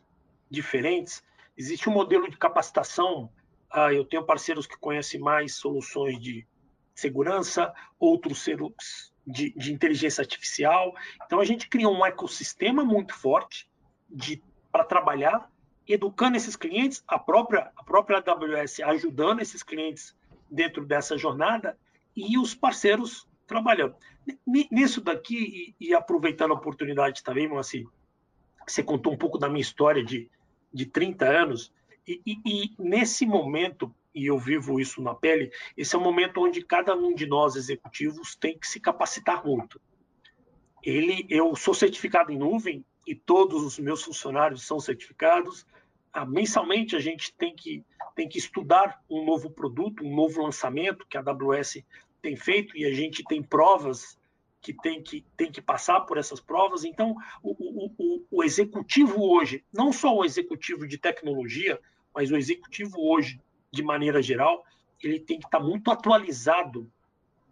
[0.51, 1.23] diferentes,
[1.57, 3.31] existe um modelo de capacitação.
[3.71, 6.47] Ah, eu tenho parceiros que conhecem mais soluções de
[7.01, 8.45] segurança, outros
[9.27, 10.95] de, de inteligência artificial.
[11.25, 13.69] Então a gente cria um ecossistema muito forte
[14.71, 15.51] para trabalhar,
[15.87, 20.17] educando esses clientes, a própria, a própria AWS ajudando esses clientes
[20.51, 21.77] dentro dessa jornada
[22.15, 23.95] e os parceiros trabalhando.
[24.47, 27.87] Nisso daqui, e, e aproveitando a oportunidade também, Moacir,
[28.67, 30.31] você contou um pouco da minha história de,
[30.73, 31.73] de 30 anos,
[32.07, 36.41] e, e, e, nesse momento, e eu vivo isso na pele, esse é o momento
[36.41, 39.81] onde cada um de nós executivos tem que se capacitar muito.
[40.83, 45.67] Ele, eu sou certificado em nuvem e todos os meus funcionários são certificados.
[46.13, 51.07] Ah, mensalmente a gente tem que tem que estudar um novo produto, um novo lançamento
[51.07, 51.83] que a AWS
[52.21, 54.19] tem feito e a gente tem provas
[54.61, 56.85] que tem que, tem que passar por essas provas.
[56.85, 57.57] Então, o,
[57.97, 61.81] o, o, executivo hoje, não só o executivo de tecnologia,
[62.15, 63.41] mas o executivo hoje,
[63.73, 64.65] de maneira geral,
[65.03, 66.91] ele tem que estar muito atualizado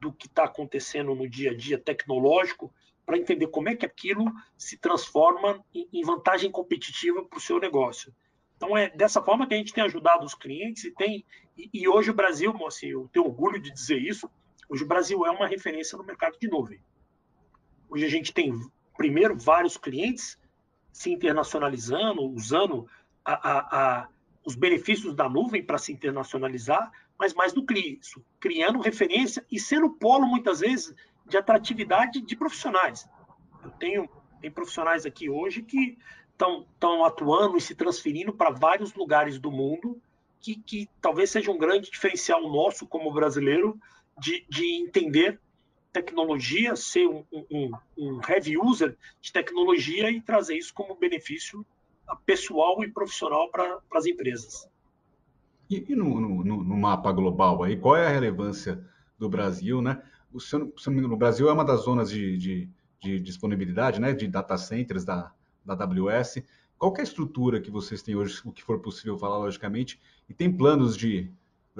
[0.00, 2.72] do que está acontecendo no dia a dia tecnológico
[3.04, 4.24] para entender como é que aquilo
[4.56, 8.14] se transforma em vantagem competitiva para o seu negócio.
[8.56, 11.24] Então é dessa forma que a gente tem ajudado os clientes e tem
[11.56, 14.30] e, e hoje o Brasil, assim, eu tenho orgulho de dizer isso,
[14.68, 16.78] Hoje o Brasil é uma referência no mercado de nuvem.
[17.88, 18.52] Hoje a gente tem,
[18.96, 20.38] primeiro, vários clientes
[20.92, 22.86] se internacionalizando, usando
[23.24, 23.58] a, a,
[24.02, 24.08] a,
[24.44, 29.58] os benefícios da nuvem para se internacionalizar, mas mais do que isso, criando referência e
[29.58, 30.94] sendo polo, muitas vezes,
[31.26, 33.08] de atratividade de profissionais.
[33.62, 34.08] Eu tenho
[34.40, 35.98] tem profissionais aqui hoje que
[36.32, 40.00] estão atuando e se transferindo para vários lugares do mundo,
[40.40, 43.78] que, que talvez seja um grande diferencial nosso como brasileiro,
[44.16, 45.40] de, de entender
[45.92, 51.66] tecnologia, ser um, um, um heavy user de tecnologia e trazer isso como benefício
[52.16, 54.68] pessoal e profissional para as empresas.
[55.68, 58.82] E, e no, no, no, mapa global aí, qual é a relevância
[59.18, 60.02] do Brasil, né?
[60.32, 65.32] O Brasil é uma das zonas de, de, de, disponibilidade, né, de data centers da,
[65.64, 66.42] da AWS.
[66.78, 70.34] Qual é a estrutura que vocês têm hoje, o que for possível falar logicamente, e
[70.34, 71.32] tem planos de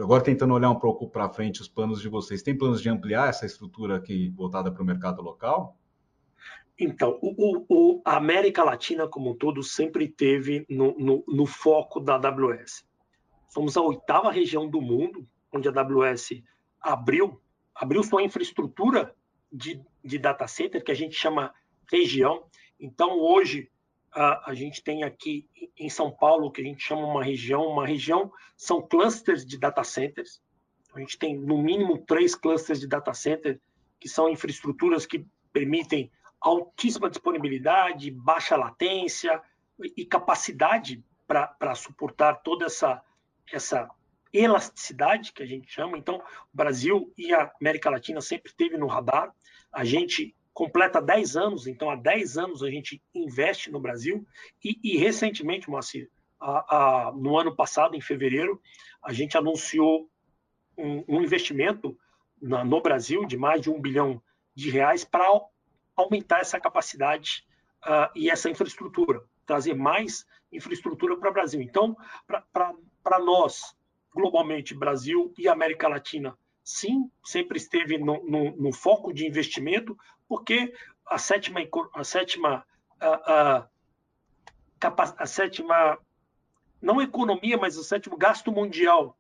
[0.03, 3.29] Agora, tentando olhar um pouco para frente os planos de vocês, tem planos de ampliar
[3.29, 5.77] essa estrutura aqui voltada para o mercado local?
[6.79, 11.99] Então, o, o, a América Latina como um todo sempre teve no, no, no, foco
[11.99, 12.87] da AWS.
[13.49, 16.43] Somos a oitava região do mundo onde a AWS
[16.81, 17.41] abriu,
[17.75, 19.13] abriu sua infraestrutura
[19.53, 21.53] de, de data center, que a gente chama
[21.91, 22.45] região.
[22.79, 23.69] Então, hoje,
[24.13, 27.87] a, a gente tem aqui em São Paulo, que a gente chama uma região, uma
[27.87, 30.41] região são clusters de data centers.
[30.95, 33.61] A gente tem no mínimo três clusters de data center,
[33.99, 39.41] que são infraestruturas que permitem altíssima disponibilidade, baixa latência
[39.97, 43.03] e capacidade para suportar toda essa,
[43.53, 43.89] essa
[44.33, 45.99] elasticidade que a gente chama.
[45.99, 49.33] Então, o Brasil e a América Latina sempre teve no radar.
[49.73, 54.27] A gente completa 10 anos, então há 10 anos a gente investe no Brasil
[54.65, 58.61] e, e recentemente, Moacir, a, a, no ano passado, em fevereiro,
[59.03, 60.09] a gente anunciou
[60.77, 61.97] um, um investimento
[62.41, 64.23] na, no Brasil de mais de um bilhão
[64.55, 65.31] de reais para
[65.99, 67.45] aumentar essa capacidade
[67.85, 71.61] uh, e essa infraestrutura, trazer mais infraestrutura para o Brasil.
[71.61, 71.97] Então,
[72.53, 73.77] para nós,
[74.15, 80.73] globalmente, Brasil e América Latina, sim, sempre esteve no, no, no foco de investimento, porque
[81.07, 81.61] a sétima,
[81.95, 82.65] a sétima,
[83.01, 83.69] a,
[84.81, 85.99] a, a, sétima,
[86.81, 89.19] não economia, mas o sétimo gasto mundial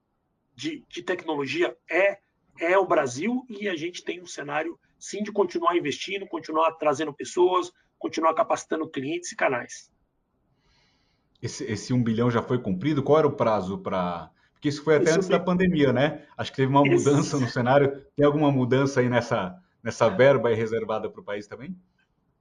[0.55, 2.19] de, de tecnologia é,
[2.61, 7.13] é o Brasil e a gente tem um cenário, sim, de continuar investindo, continuar trazendo
[7.13, 9.91] pessoas, continuar capacitando clientes e canais.
[11.41, 13.03] Esse, esse 1 bilhão já foi cumprido?
[13.03, 14.31] Qual era o prazo para.
[14.53, 16.27] Porque isso foi até esse antes da pandemia, né?
[16.37, 17.09] Acho que teve uma esse...
[17.09, 18.05] mudança no cenário.
[18.17, 21.77] Tem alguma mudança aí nessa, nessa verba reservada para o país também?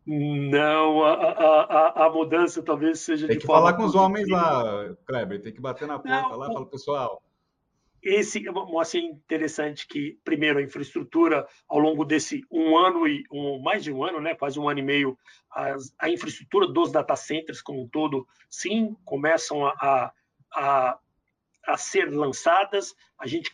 [0.10, 3.62] Não, a, a, a, mudança talvez seja tem de forma.
[3.62, 6.50] Tem que falar com os homens lá, Kleber, tem que bater na porta Não, lá
[6.50, 7.22] e falar, pessoal,
[8.08, 8.46] esse
[8.80, 13.92] assim interessante que primeiro a infraestrutura ao longo desse um ano e um, mais de
[13.92, 15.20] um ano, né, quase um ano e meio,
[15.52, 20.14] as, a infraestrutura dos data centers como um todo, sim, começam a,
[20.54, 21.00] a,
[21.66, 22.96] a ser lançadas.
[23.20, 23.54] A gente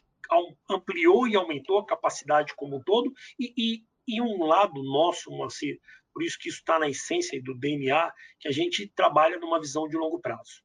[0.69, 5.77] ampliou e aumentou a capacidade como um todo e, e, e um lado nosso, assim,
[6.13, 9.87] por isso que isso está na essência do DNA, que a gente trabalha numa visão
[9.87, 10.63] de longo prazo.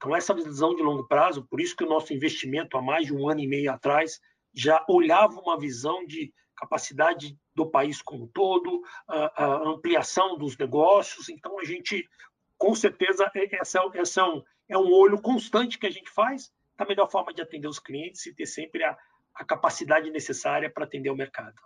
[0.00, 3.14] Então, essa visão de longo prazo, por isso que o nosso investimento há mais de
[3.14, 4.18] um ano e meio atrás
[4.54, 10.56] já olhava uma visão de capacidade do país como um todo, a, a ampliação dos
[10.56, 11.28] negócios.
[11.28, 12.08] Então, a gente,
[12.56, 16.86] com certeza, essa, essa é, um, é um olho constante que a gente faz da
[16.86, 18.96] melhor forma de atender os clientes e ter sempre a,
[19.34, 21.60] a capacidade necessária para atender o mercado.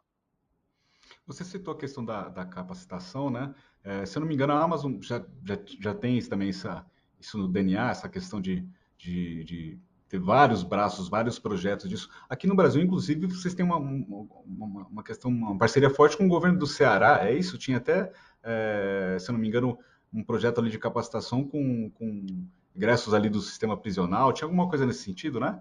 [1.25, 3.55] Você citou a questão da, da capacitação, né?
[3.85, 6.85] É, se eu não me engano, a Amazon já, já, já tem também essa,
[7.25, 8.67] isso no DNA, essa questão de,
[8.99, 12.09] de, de, ter vários braços, vários projetos disso.
[12.29, 16.29] Aqui no Brasil, inclusive, vocês têm uma, uma, uma questão, uma parceria forte com o
[16.29, 17.59] governo do Ceará, é isso?
[17.59, 19.79] Tinha até, é, se eu não me engano,
[20.13, 22.27] um projeto ali de capacitação com, com
[22.77, 25.61] ingressos ali do sistema prisional, tinha alguma coisa nesse sentido, né?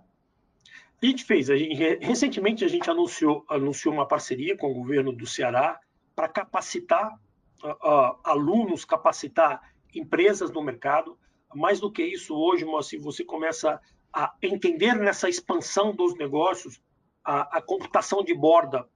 [1.01, 5.11] A gente fez, a gente, recentemente a gente anunciou, anunciou uma parceria com o governo
[5.11, 5.79] do Ceará
[6.15, 7.13] para capacitar
[7.61, 11.17] uh, uh, alunos, capacitar empresas no mercado
[11.55, 13.79] mais do que isso, hoje, Moacir, você começa
[14.13, 16.81] a entender nessa expansão dos negócios,
[17.23, 18.87] a, a computação de borda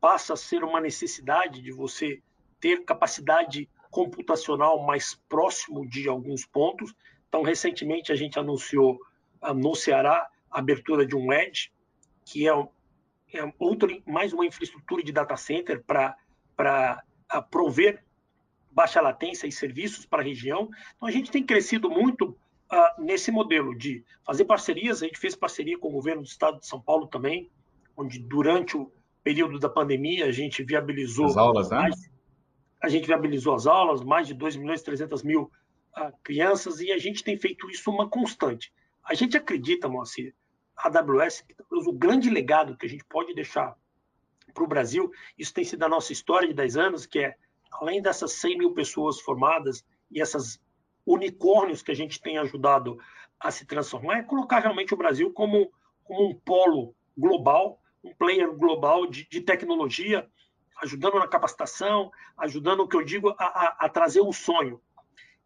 [0.00, 2.22] passa a ser uma necessidade de você
[2.60, 6.94] ter capacidade computacional mais próximo de alguns pontos.
[7.28, 8.98] Então, recentemente, a gente anunciou
[9.42, 11.72] uh, no Ceará a abertura de um Edge,
[12.24, 16.16] que é, é outro, mais uma infraestrutura de data center para
[17.32, 18.04] uh, prover
[18.74, 20.68] baixa latência e serviços para a região.
[20.96, 22.36] Então, a gente tem crescido muito
[22.72, 25.02] uh, nesse modelo de fazer parcerias.
[25.02, 27.50] A gente fez parceria com o governo do estado de São Paulo também,
[27.96, 28.90] onde durante o
[29.22, 31.26] período da pandemia a gente viabilizou.
[31.26, 31.78] As aulas, né?
[31.78, 32.10] Mais,
[32.82, 35.50] a gente viabilizou as aulas, mais de 2 milhões e 300 mil
[35.96, 38.72] uh, crianças, e a gente tem feito isso uma constante.
[39.04, 40.34] A gente acredita, Moacir,
[40.76, 43.76] a AWS, o grande legado que a gente pode deixar
[44.52, 47.36] para o Brasil, isso tem sido a nossa história de 10 anos, que é
[47.80, 50.60] além dessas 100 mil pessoas formadas e essas
[51.06, 52.98] unicórnios que a gente tem ajudado
[53.38, 55.70] a se transformar, é colocar realmente o Brasil como,
[56.04, 60.26] como um polo global, um player global de, de tecnologia,
[60.82, 64.80] ajudando na capacitação, ajudando o que eu digo a, a, a trazer o sonho.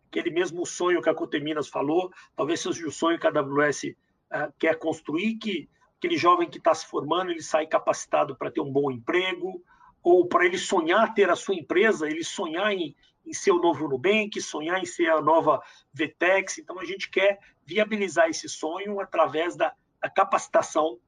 [0.09, 3.95] Aquele mesmo sonho que a Coteminas falou, talvez seja o sonho que a AWS uh,
[4.31, 8.61] eh, quer construir, que aquele jovem que está se formando, ele sai capacitado para ter
[8.61, 9.62] um bom emprego,
[10.02, 12.94] ou para ele sonhar ter a sua empresa, ele sonhar em,
[13.26, 15.61] em ser o novo Nubank, sonhar em ser a nova
[15.92, 16.58] Vtex.
[16.58, 20.98] Então, a gente quer viabilizar esse sonho através da, da capacitação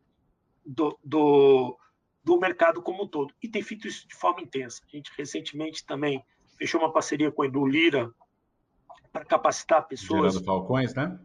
[0.64, 1.78] do, do,
[2.22, 3.32] do, mercado como um todo.
[3.42, 4.82] E tem feito isso de forma intensa.
[4.86, 6.24] A gente recentemente também
[6.58, 8.12] fechou uma parceria com o Edu Lira
[9.12, 10.34] para capacitar pessoas.
[10.34, 11.18] Gerando Falcões, né?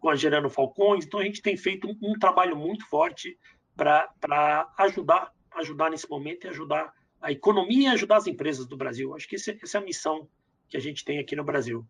[0.00, 1.04] Com a Gerando Falcões.
[1.04, 3.38] Então, a gente tem feito um, um trabalho muito forte
[3.76, 9.14] para ajudar, ajudar nesse momento e ajudar a economia e ajudar as empresas do Brasil.
[9.14, 10.28] Acho que essa é a missão
[10.68, 11.86] que a gente tem aqui no Brasil.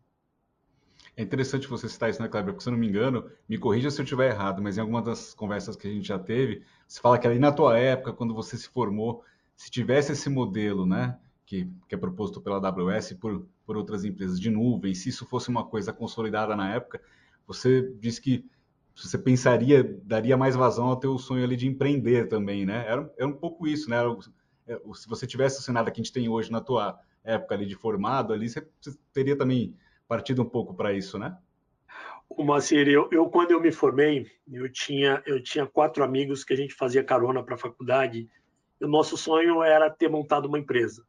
[1.16, 2.52] É interessante você citar isso, né, Kleber?
[2.52, 5.02] Porque, se eu não me engano, me corrija se eu estiver errado, mas em alguma
[5.02, 8.34] das conversas que a gente já teve, você fala que ali na tua época, quando
[8.34, 9.24] você se formou,
[9.56, 14.40] se tivesse esse modelo, né, que, que é proposto pela AWS por, por outras empresas
[14.40, 17.02] de nuvem, se isso fosse uma coisa consolidada na época,
[17.46, 18.48] você disse que
[18.94, 22.84] você pensaria, daria mais vazão ao teu sonho ali de empreender também, né?
[22.86, 23.96] Era, era um pouco isso, né?
[23.96, 24.30] É,
[24.94, 27.74] se você tivesse o cenário que a gente tem hoje na tua época ali de
[27.74, 28.66] formado ali, você,
[29.12, 31.36] teria também partido um pouco para isso, né?
[32.28, 36.52] O Macir, eu, eu, quando eu me formei, eu tinha eu tinha quatro amigos que
[36.52, 38.28] a gente fazia carona para a faculdade.
[38.80, 41.04] O nosso sonho era ter montado uma empresa.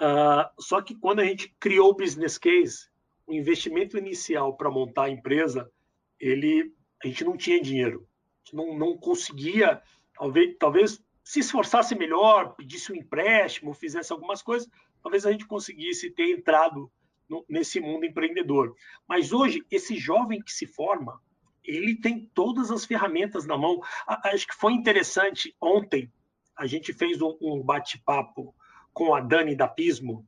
[0.00, 2.88] Uh, só que quando a gente criou o business case,
[3.26, 5.70] o investimento inicial para montar a empresa,
[6.18, 9.80] ele a gente não tinha dinheiro, a gente não, não conseguia,
[10.14, 14.68] talvez, talvez se esforçasse melhor, pedisse um empréstimo, fizesse algumas coisas,
[15.02, 16.90] talvez a gente conseguisse ter entrado
[17.28, 18.74] no, nesse mundo empreendedor.
[19.08, 21.20] Mas hoje, esse jovem que se forma,
[21.62, 23.80] ele tem todas as ferramentas na mão.
[24.06, 26.12] Acho que foi interessante ontem,
[26.56, 28.54] a gente fez um, um bate-papo
[28.92, 30.26] com a Dani da Pismo,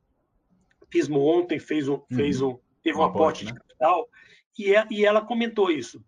[0.93, 2.51] Pismo ontem fez um, fez uhum.
[2.51, 3.51] um teve um, um aporte, aporte né?
[3.51, 4.09] de capital
[4.57, 6.05] e, é, e ela comentou isso.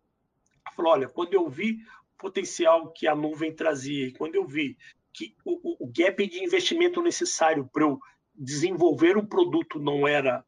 [0.63, 1.79] Ela falou, olha, quando eu vi
[2.17, 4.77] potencial que a nuvem trazia, quando eu vi
[5.13, 7.99] que o, o gap de investimento necessário para eu
[8.33, 10.43] desenvolver um produto não era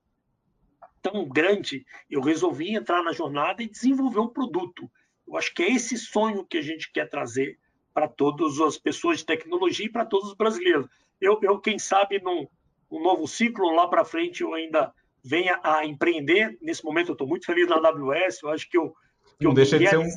[1.01, 4.91] tão grande, eu resolvi entrar na jornada e desenvolver um produto.
[5.25, 7.57] Eu acho que é esse sonho que a gente quer trazer
[7.93, 10.87] para todas as pessoas de tecnologia e para todos os brasileiros.
[11.19, 12.47] Eu, eu quem sabe, num,
[12.91, 16.57] num novo ciclo lá para frente, eu ainda venha a empreender.
[16.61, 18.43] Nesse momento, eu estou muito feliz na AWS.
[18.43, 18.95] Eu acho que eu.
[19.39, 20.07] Não, deixa de ser um,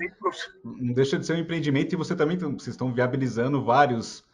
[0.64, 4.24] não deixa de ser um empreendimento e você também vocês estão viabilizando vários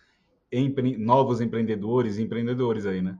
[0.50, 3.18] empre, novos empreendedores e empreendedores aí, né?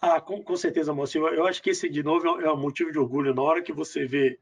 [0.00, 1.18] Ah, com, com certeza, moço.
[1.18, 3.34] Eu, eu, acho que esse, de novo, é um motivo de orgulho.
[3.34, 4.38] Na hora que você vê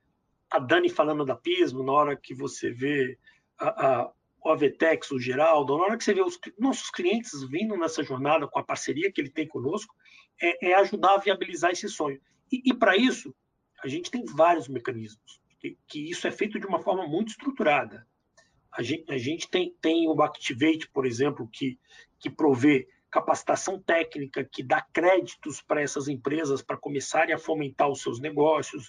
[0.50, 3.18] a Dani falando da Pismo, na hora que você vê
[3.59, 4.12] a, a,
[4.44, 8.46] o Avetex, o Geraldo, na hora que você vê os nossos clientes vindo nessa jornada
[8.46, 9.94] com a parceria que ele tem conosco,
[10.40, 12.20] é, é ajudar a viabilizar esse sonho.
[12.52, 13.35] E, e para isso,
[13.83, 18.07] a gente tem vários mecanismos, que, isso é feito de uma forma muito estruturada.
[18.71, 21.79] A gente, a gente tem, tem o Activate, por exemplo, que,
[22.18, 28.03] que provê capacitação técnica, que dá créditos para essas empresas para começarem a fomentar os
[28.03, 28.88] seus negócios.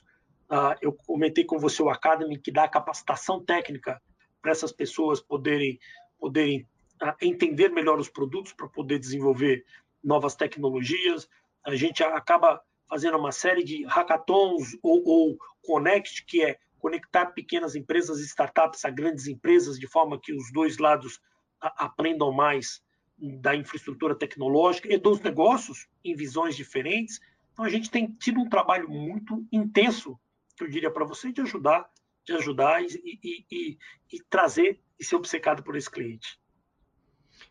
[0.50, 4.02] Uh, eu comentei com você o Academy, que dá capacitação técnica
[4.42, 5.80] para essas pessoas poderem,
[6.20, 6.68] poderem
[7.02, 9.66] uh, entender melhor os produtos para poder desenvolver
[10.04, 11.30] novas tecnologias.
[11.66, 17.76] A gente acaba fazendo uma série de hackathons ou, ou Connect, que é conectar pequenas
[17.76, 21.20] empresas e startups a grandes empresas, de forma que os dois lados
[21.62, 22.82] aprendam mais
[23.18, 27.20] da infraestrutura tecnológica e dos negócios em visões diferentes.
[27.52, 30.18] Então a gente tem tido um trabalho muito intenso,
[30.56, 31.90] que eu diria para você, de ajudar,
[32.26, 33.78] de ajudar e, e, e,
[34.14, 36.40] e, trazer e ser obcecado por esse cliente.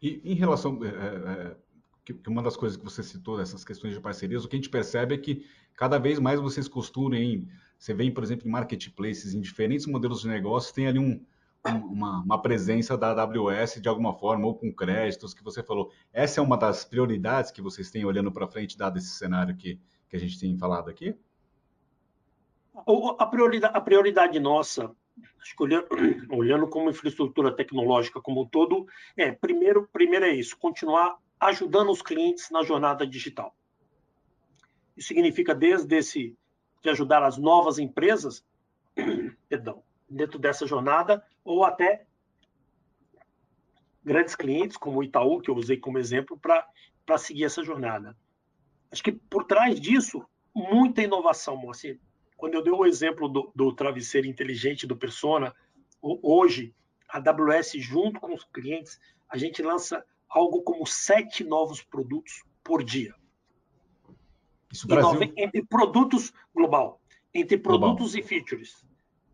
[0.00, 1.56] E em relação é, é,
[2.14, 4.70] que, uma das coisas que você citou, essas questões de parcerias, o que a gente
[4.70, 5.44] percebe é que
[5.74, 10.22] cada vez mais vocês costuram em, você vê, por exemplo, em marketplaces, em diferentes modelos
[10.22, 11.24] de negócio, tem ali um,
[11.64, 15.90] uma, uma, presença da AWS de alguma forma, ou com créditos que você falou.
[16.12, 19.78] Essa é uma das prioridades que vocês têm olhando para frente, dado esse cenário que,
[20.08, 21.14] que a gente tem falado aqui?
[23.18, 24.90] A prioridade, a prioridade nossa,
[25.58, 25.88] olhando,
[26.30, 32.02] olhando como infraestrutura tecnológica como um todo, é, primeiro, primeiro é isso, continuar ajudando os
[32.02, 33.54] clientes na jornada digital.
[34.96, 36.36] Isso significa desde esse
[36.82, 38.44] de ajudar as novas empresas,
[39.48, 42.06] perdão, dentro dessa jornada, ou até
[44.04, 48.16] grandes clientes como o Itaú, que eu usei como exemplo, para seguir essa jornada.
[48.90, 50.24] Acho que por trás disso,
[50.54, 52.00] muita inovação, Moacir.
[52.36, 55.54] Quando eu dei o exemplo do, do travesseiro inteligente do Persona,
[56.00, 56.74] hoje,
[57.08, 58.98] a AWS, junto com os clientes,
[59.28, 63.14] a gente lança algo como sete novos produtos por dia.
[64.72, 65.12] Isso Brasil...
[65.12, 67.00] Nove, entre produtos global,
[67.32, 68.20] entre produtos global.
[68.20, 68.84] e features.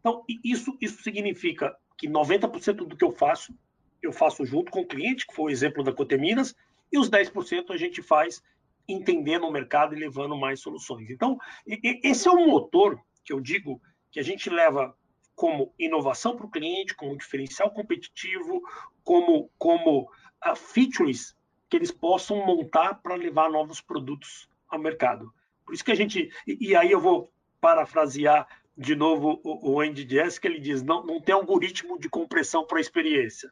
[0.00, 3.54] Então, isso, isso significa que 90% do que eu faço,
[4.02, 6.54] eu faço junto com o cliente, que foi o exemplo da Coteminas,
[6.92, 8.42] e os 10% a gente faz
[8.86, 11.10] entendendo o mercado e levando mais soluções.
[11.10, 13.80] Então, esse é o motor que eu digo
[14.12, 14.94] que a gente leva
[15.34, 18.62] como inovação para o cliente, como diferencial competitivo,
[19.02, 20.08] como, como
[20.54, 21.36] features
[21.68, 25.32] que eles possam montar para levar novos produtos ao mercado.
[25.64, 26.30] Por isso que a gente.
[26.46, 31.04] E, aí eu vou parafrasear de novo o, o Andy Jess, que ele diz: não,
[31.04, 33.50] não tem algoritmo de compressão para a experiência.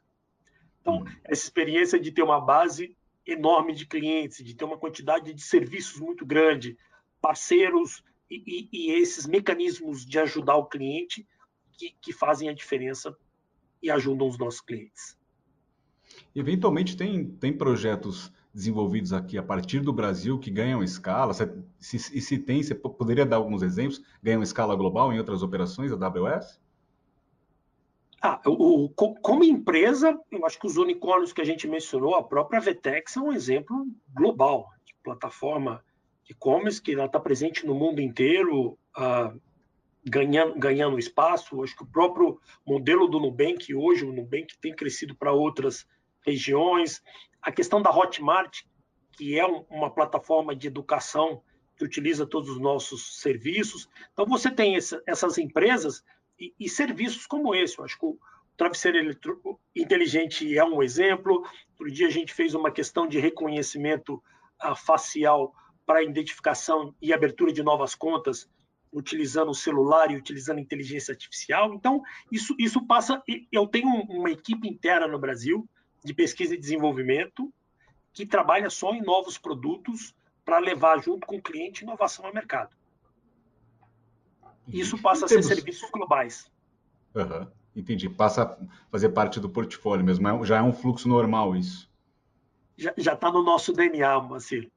[0.80, 1.04] Então, hum.
[1.24, 6.00] essa experiência de ter uma base enorme de clientes, de ter uma quantidade de serviços
[6.00, 6.76] muito grande,
[7.20, 11.26] parceiros e, e, e esses mecanismos de ajudar o cliente
[11.72, 13.16] que, que fazem a diferença
[13.80, 15.16] e ajudam os nossos clientes.
[16.34, 21.32] Eventualmente tem, tem projetos desenvolvidos aqui a partir do Brasil que ganham escala?
[21.32, 24.02] Se, se, se tem, você poderia dar alguns exemplos?
[24.22, 26.60] Ganham escala global em outras operações da AWS?
[28.20, 32.60] Ah, o, como empresa, eu acho que os unicórnios que a gente mencionou, a própria
[32.60, 35.84] Vetex é um exemplo global de plataforma
[36.30, 39.40] e-commerce que ela está presente no mundo inteiro, uh,
[40.04, 41.62] ganhando, ganhando espaço.
[41.64, 45.84] Acho que o próprio modelo do Nubank hoje, o Nubank tem crescido para outras
[46.24, 47.02] regiões.
[47.40, 48.62] A questão da Hotmart,
[49.12, 51.42] que é um, uma plataforma de educação
[51.76, 53.88] que utiliza todos os nossos serviços.
[54.12, 56.04] Então, você tem essa, essas empresas
[56.38, 57.78] e, e, serviços como esse.
[57.78, 58.18] Eu acho que o
[58.56, 59.16] travesseiro
[59.74, 61.44] inteligente é um exemplo.
[61.70, 64.22] Outro dia a gente fez uma questão de reconhecimento
[64.62, 65.54] uh, facial
[65.84, 68.48] para identificação e abertura de novas contas
[68.92, 71.72] utilizando o celular e utilizando inteligência artificial.
[71.72, 73.22] Então, isso, isso passa.
[73.50, 75.66] Eu tenho uma equipe interna no Brasil
[76.04, 77.52] de pesquisa e desenvolvimento
[78.12, 82.76] que trabalha só em novos produtos para levar junto com o cliente inovação ao mercado.
[84.68, 86.50] Isso passa a ser serviços globais.
[87.14, 88.08] Uhum, entendi.
[88.08, 88.58] Passa a
[88.90, 90.44] fazer parte do portfólio mesmo.
[90.44, 91.90] Já é um fluxo normal isso.
[92.76, 94.70] Já está no nosso DNA, Marcelo.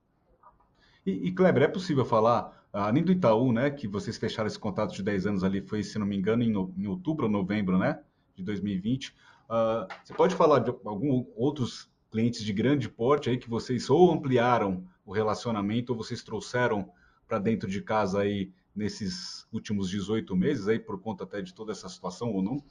[1.05, 4.93] E, e, Kleber, é possível falar, além do Itaú, né, que vocês fecharam esse contrato
[4.93, 7.77] de 10 anos ali, foi, se não me engano, em, no, em outubro ou novembro,
[7.77, 8.01] né,
[8.35, 9.15] de 2020.
[9.49, 14.11] Uh, você pode falar de alguns outros clientes de grande porte aí que vocês ou
[14.11, 16.89] ampliaram o relacionamento ou vocês trouxeram
[17.27, 21.71] para dentro de casa aí nesses últimos 18 meses, aí por conta até de toda
[21.71, 22.63] essa situação ou não?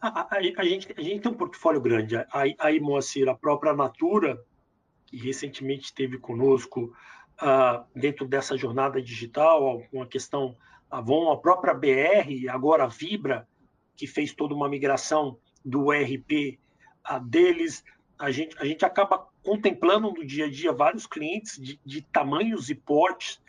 [0.00, 2.16] A, a, a gente, a gente tem um portfólio grande.
[2.16, 2.26] A,
[2.58, 4.42] a Moacir, a própria Natura,
[5.06, 6.92] que recentemente esteve conosco
[7.40, 10.56] uh, dentro dessa jornada digital, com a questão
[10.90, 13.48] Avon, a própria BR, agora a Vibra,
[13.96, 16.58] que fez toda uma migração do ERP
[17.04, 17.84] a deles.
[18.18, 22.70] A gente, a gente acaba contemplando no dia a dia vários clientes de, de tamanhos
[22.70, 23.40] e portes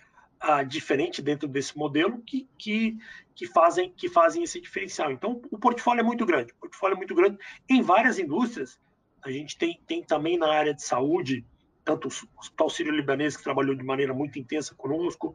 [0.44, 2.98] uh, diferente dentro desse modelo que, que,
[3.36, 5.12] que, fazem, que fazem esse diferencial.
[5.12, 6.52] Então, o portfólio é muito grande.
[6.54, 7.38] O portfólio é muito grande
[7.70, 8.80] em várias indústrias.
[9.24, 11.46] A gente tem, tem também na área de saúde,
[11.86, 15.34] tanto o Hospital Sírio-Libanês, que trabalhou de maneira muito intensa conosco,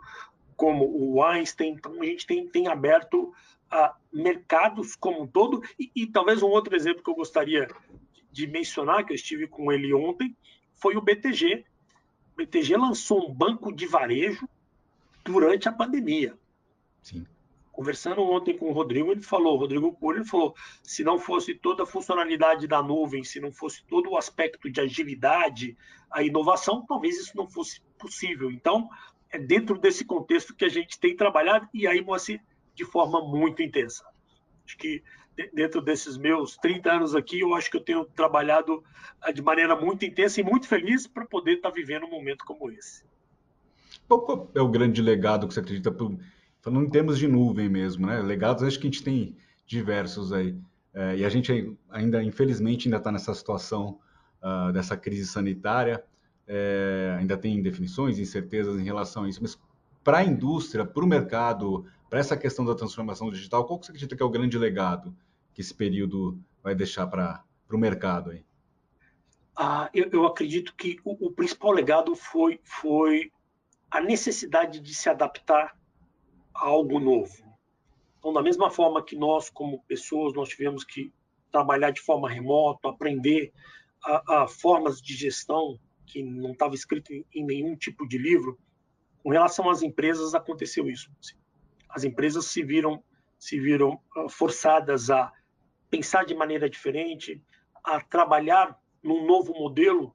[0.56, 1.70] como o Einstein.
[1.70, 3.32] Então, a gente tem, tem aberto
[3.72, 5.62] uh, mercados como um todo.
[5.78, 7.68] E, e, talvez um outro exemplo que eu gostaria
[8.30, 10.36] de mencionar, que eu estive com ele ontem,
[10.74, 11.64] foi o BTG.
[12.32, 14.48] O BTG lançou um banco de varejo
[15.24, 16.38] durante a pandemia.
[17.02, 17.26] Sim.
[17.72, 21.84] Conversando ontem com o Rodrigo, ele falou, Rodrigo Coelho, ele falou, se não fosse toda
[21.84, 25.76] a funcionalidade da nuvem, se não fosse todo o aspecto de agilidade,
[26.10, 28.50] a inovação, talvez isso não fosse possível.
[28.50, 28.88] Então,
[29.30, 32.42] é dentro desse contexto que a gente tem trabalhado e aí, Moacir,
[32.78, 34.04] de forma muito intensa.
[34.64, 35.02] Acho que
[35.52, 38.84] dentro desses meus 30 anos aqui, eu acho que eu tenho trabalhado
[39.20, 42.70] ah, de maneira muito intensa e muito feliz para poder estar vivendo um momento como
[42.70, 43.02] esse.
[44.06, 45.94] Qual é o grande legado que você acredita,
[46.60, 48.20] falando em termos de nuvem mesmo, né?
[48.22, 50.56] Legados, acho que a gente tem diversos aí.
[50.94, 53.98] É, e a gente ainda, infelizmente, ainda está nessa situação
[54.42, 56.02] uh, dessa crise sanitária,
[56.46, 59.58] é, ainda tem definições, incertezas em relação a isso, mas
[60.02, 63.92] para a indústria, para o mercado, para essa questão da transformação digital, qual que você
[63.92, 65.14] acredita que é o grande legado
[65.52, 68.44] que esse período vai deixar para o mercado aí?
[69.56, 73.32] Ah, eu, eu, acredito que o, o, principal legado foi, foi
[73.90, 75.76] a necessidade de se adaptar
[76.54, 77.34] a algo novo.
[78.18, 81.12] Então, da mesma forma que nós, como pessoas, nós tivemos que
[81.50, 83.52] trabalhar de forma remota, aprender
[84.04, 88.58] a, a formas de gestão que não estava escrito em, em nenhum tipo de livro,
[89.22, 91.10] com relação às empresas aconteceu isso.
[91.88, 93.02] As empresas se viram
[93.38, 95.32] se viram ah, forçadas a
[95.88, 97.40] pensar de maneira diferente,
[97.84, 100.12] a trabalhar num novo modelo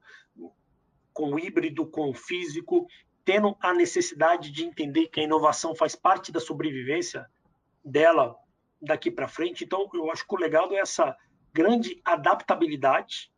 [1.12, 2.86] com híbrido, com físico,
[3.24, 7.26] tendo a necessidade de entender que a inovação faz parte da sobrevivência
[7.82, 8.36] dela
[8.80, 9.64] daqui para frente.
[9.64, 11.16] Então, eu acho que o legado é essa
[11.52, 13.32] grande adaptabilidade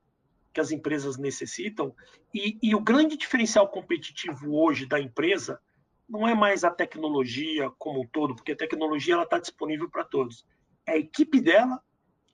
[0.53, 1.95] que as empresas necessitam
[2.35, 5.61] e, e o grande diferencial competitivo hoje da empresa
[6.09, 10.47] não é mais a tecnologia como um todo, porque a tecnologia está disponível para todos.
[10.87, 11.83] É a equipe dela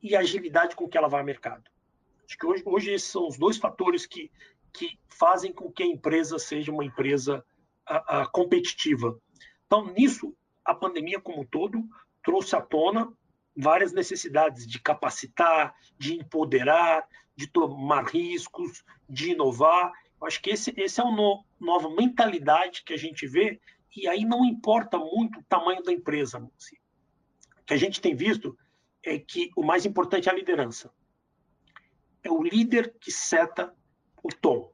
[0.03, 1.71] e a agilidade com que ela vai ao mercado.
[2.25, 4.31] Acho que hoje, hoje esses são os dois fatores que
[4.73, 7.45] que fazem com que a empresa seja uma empresa
[7.87, 9.19] a, a, competitiva.
[9.67, 11.83] Então, nisso, a pandemia como um todo
[12.23, 13.13] trouxe à tona
[13.55, 17.07] várias necessidades de capacitar, de empoderar,
[17.37, 19.93] de tomar riscos, de inovar.
[20.23, 23.61] Eu acho que esse, esse é uma no, nova mentalidade que a gente vê,
[23.95, 26.39] e aí não importa muito o tamanho da empresa.
[26.39, 28.57] O que a gente tem visto
[29.03, 30.95] é que o mais importante é a liderança.
[32.23, 33.75] É o líder que seta
[34.23, 34.73] o tom.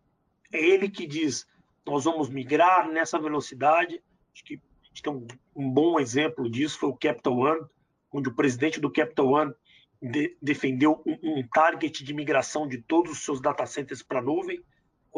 [0.53, 1.47] É ele que diz:
[1.87, 4.03] nós vamos migrar nessa velocidade.
[4.35, 5.27] Acho que a gente tem um,
[5.57, 7.67] um bom exemplo disso foi o Capital One,
[8.13, 9.55] onde o presidente do Capital One
[10.03, 14.23] de, defendeu um, um, target de migração de todos os seus data centers para a
[14.23, 14.63] nuvem.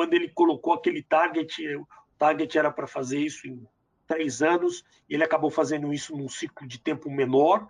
[0.01, 1.87] Quando ele colocou aquele target, o
[2.17, 3.69] target era para fazer isso em
[4.07, 7.69] três anos, ele acabou fazendo isso num ciclo de tempo menor,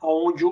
[0.00, 0.44] onde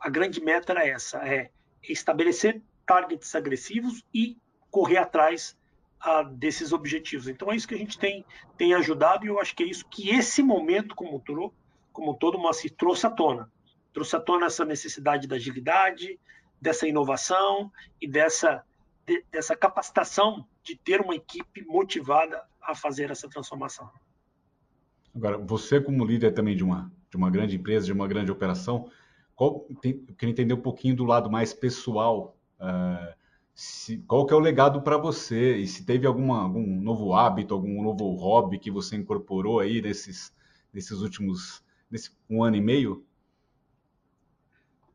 [0.00, 1.50] a grande meta era essa, é
[1.82, 4.38] estabelecer targets agressivos e
[4.70, 5.58] correr atrás
[5.98, 7.26] a, desses objetivos.
[7.26, 8.24] Então é isso que a gente tem,
[8.56, 11.20] tem ajudado e eu acho que é isso que esse momento como,
[11.92, 12.38] como todo
[12.76, 13.50] trouxe à tona.
[13.92, 16.16] Trouxe à tona essa necessidade da agilidade,
[16.62, 18.64] dessa inovação e dessa,
[19.06, 23.88] de, dessa capacitação de ter uma equipe motivada a fazer essa transformação.
[25.14, 28.90] Agora, você como líder também de uma, de uma grande empresa, de uma grande operação,
[29.34, 33.14] qual, tem, eu queria entender um pouquinho do lado mais pessoal uh,
[33.56, 37.54] se, qual que é o legado para você e se teve alguma, algum novo hábito,
[37.54, 40.30] algum novo hobby que você incorporou aí nesses,
[40.72, 43.05] nesses últimos, nesse um ano e meio?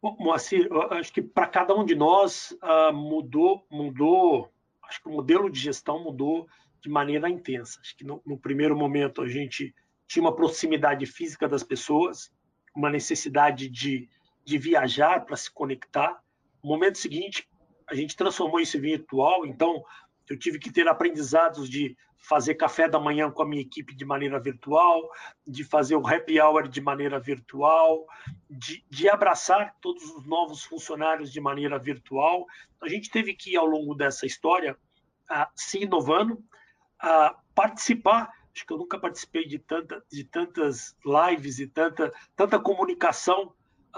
[0.01, 4.51] Moacir, acho que para cada um de nós uh, mudou, mudou,
[4.83, 6.47] acho que o modelo de gestão mudou
[6.81, 7.79] de maneira intensa.
[7.79, 9.75] Acho que no, no primeiro momento a gente
[10.07, 12.31] tinha uma proximidade física das pessoas,
[12.75, 14.09] uma necessidade de,
[14.43, 16.21] de viajar para se conectar.
[16.63, 17.47] No momento seguinte,
[17.87, 19.83] a gente transformou isso em virtual, então
[20.27, 24.05] eu tive que ter aprendizados de fazer café da manhã com a minha equipe de
[24.05, 25.09] maneira virtual,
[25.45, 28.05] de fazer o happy hour de maneira virtual,
[28.49, 32.45] de, de abraçar todos os novos funcionários de maneira virtual.
[32.81, 34.77] A gente teve que, ao longo dessa história,
[35.29, 38.29] uh, se inovando, uh, participar.
[38.53, 43.53] Acho que eu nunca participei de, tanta, de tantas lives e tanta, tanta comunicação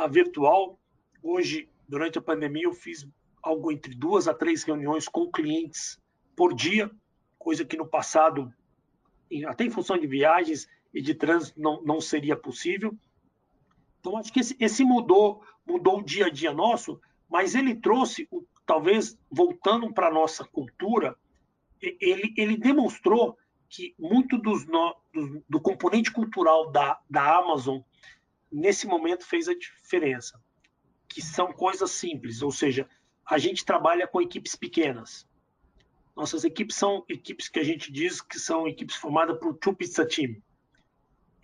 [0.09, 0.79] virtual.
[1.21, 3.07] Hoje, durante a pandemia, eu fiz
[3.41, 5.99] algo entre duas a três reuniões com clientes
[6.35, 6.89] por dia,
[7.43, 8.51] coisa que no passado,
[9.47, 12.97] até em função de viagens e de trânsito, não, não seria possível.
[13.99, 18.27] Então, acho que esse, esse mudou, mudou o dia a dia nosso, mas ele trouxe,
[18.65, 21.17] talvez voltando para a nossa cultura,
[21.81, 23.37] ele, ele demonstrou
[23.69, 27.81] que muito dos no, do, do, componente cultural da, da Amazon
[28.51, 30.39] nesse momento fez a diferença,
[31.09, 32.87] que são coisas simples, ou seja,
[33.25, 35.27] a gente trabalha com equipes pequenas.
[36.15, 40.05] Nossas equipes são equipes que a gente diz que são equipes formadas por two pizza
[40.05, 40.35] team.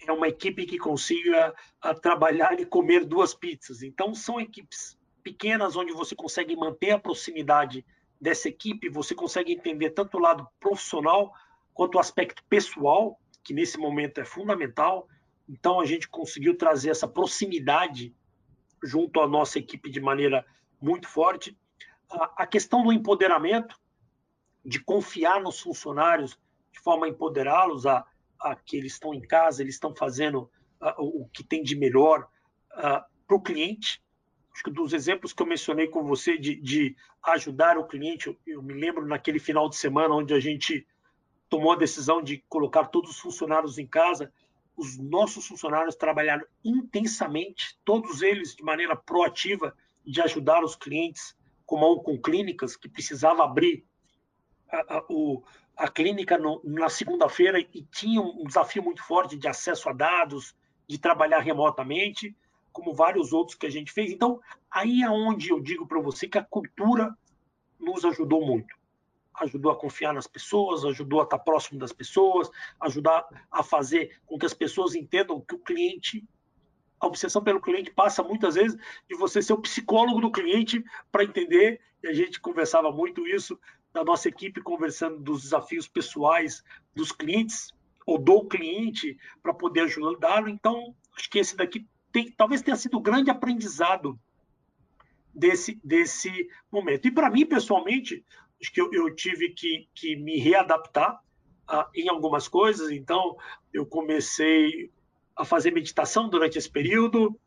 [0.07, 3.82] É uma equipe que consiga a, trabalhar e comer duas pizzas.
[3.82, 7.86] Então são equipes pequenas onde você consegue manter a proximidade
[8.22, 11.34] dessa equipe, você consegue entender tanto o lado profissional
[11.74, 15.07] quanto o aspecto pessoal, que nesse momento é fundamental.
[15.47, 18.13] Então a gente conseguiu trazer essa proximidade
[18.84, 20.45] junto à nossa equipe de maneira
[20.82, 21.57] muito forte.
[22.09, 23.76] A, a questão do empoderamento,
[24.64, 26.39] de confiar nos funcionários
[26.72, 28.05] de forma a empoderá-los a,
[28.39, 30.49] a, que eles estão em casa, eles estão fazendo
[30.97, 32.28] o que tem de melhor
[32.70, 34.01] para o cliente.
[34.53, 38.38] Acho que dos exemplos que eu mencionei com você de, de ajudar o cliente, eu,
[38.45, 40.88] eu, me lembro naquele final de semana onde a gente
[41.49, 44.32] tomou a decisão de colocar todos os funcionários em casa,
[44.78, 51.36] os nossos funcionários trabalharam intensamente, todos eles de maneira proativa, de ajudar os clientes,
[51.66, 53.86] como com clínicas que precisava abrir
[54.72, 55.43] a, a, o,
[55.76, 60.55] a clínica no, na segunda-feira e tinha um desafio muito forte de acesso a dados,
[60.88, 62.36] de trabalhar remotamente,
[62.72, 64.11] como vários outros que a gente fez.
[64.11, 64.39] Então,
[64.70, 67.15] aí é onde eu digo para você que a cultura
[67.80, 68.78] nos ajudou muito.
[69.36, 72.49] Ajudou a confiar nas pessoas, ajudou a estar próximo das pessoas,
[72.82, 76.28] ajudar a fazer com que as pessoas entendam que o cliente,
[76.99, 78.78] a obsessão pelo cliente passa muitas vezes
[79.09, 83.57] de você ser o psicólogo do cliente para entender, e a gente conversava muito isso
[83.93, 86.63] da nossa equipe conversando dos desafios pessoais
[86.95, 87.73] dos clientes
[88.05, 90.49] ou do cliente para poder ajudá-lo.
[90.49, 94.19] Então, acho que esse daqui tem, talvez tenha sido o grande aprendizado
[95.33, 97.07] desse, desse momento.
[97.07, 98.25] E para mim, pessoalmente,
[98.61, 101.21] acho que eu, eu tive que, que, me readaptar
[101.69, 102.91] uh, em algumas coisas.
[102.91, 103.37] Então,
[103.71, 104.91] eu comecei
[105.35, 107.39] a fazer meditação durante esse período.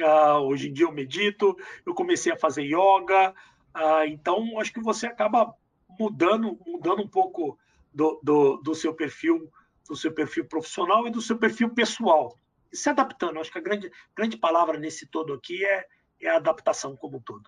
[0.00, 1.56] Uh, hoje em dia eu medito.
[1.84, 3.34] Eu comecei a fazer yoga.
[3.74, 5.54] Uh, então, acho que você acaba
[6.00, 7.58] mudando, mudando um pouco
[7.92, 9.50] do, do, do, seu perfil,
[9.86, 12.34] do seu perfil profissional e do seu perfil pessoal.
[12.72, 13.38] E se adaptando.
[13.38, 15.86] Acho que a grande, grande palavra nesse todo aqui é,
[16.20, 17.42] é a adaptação como um todo.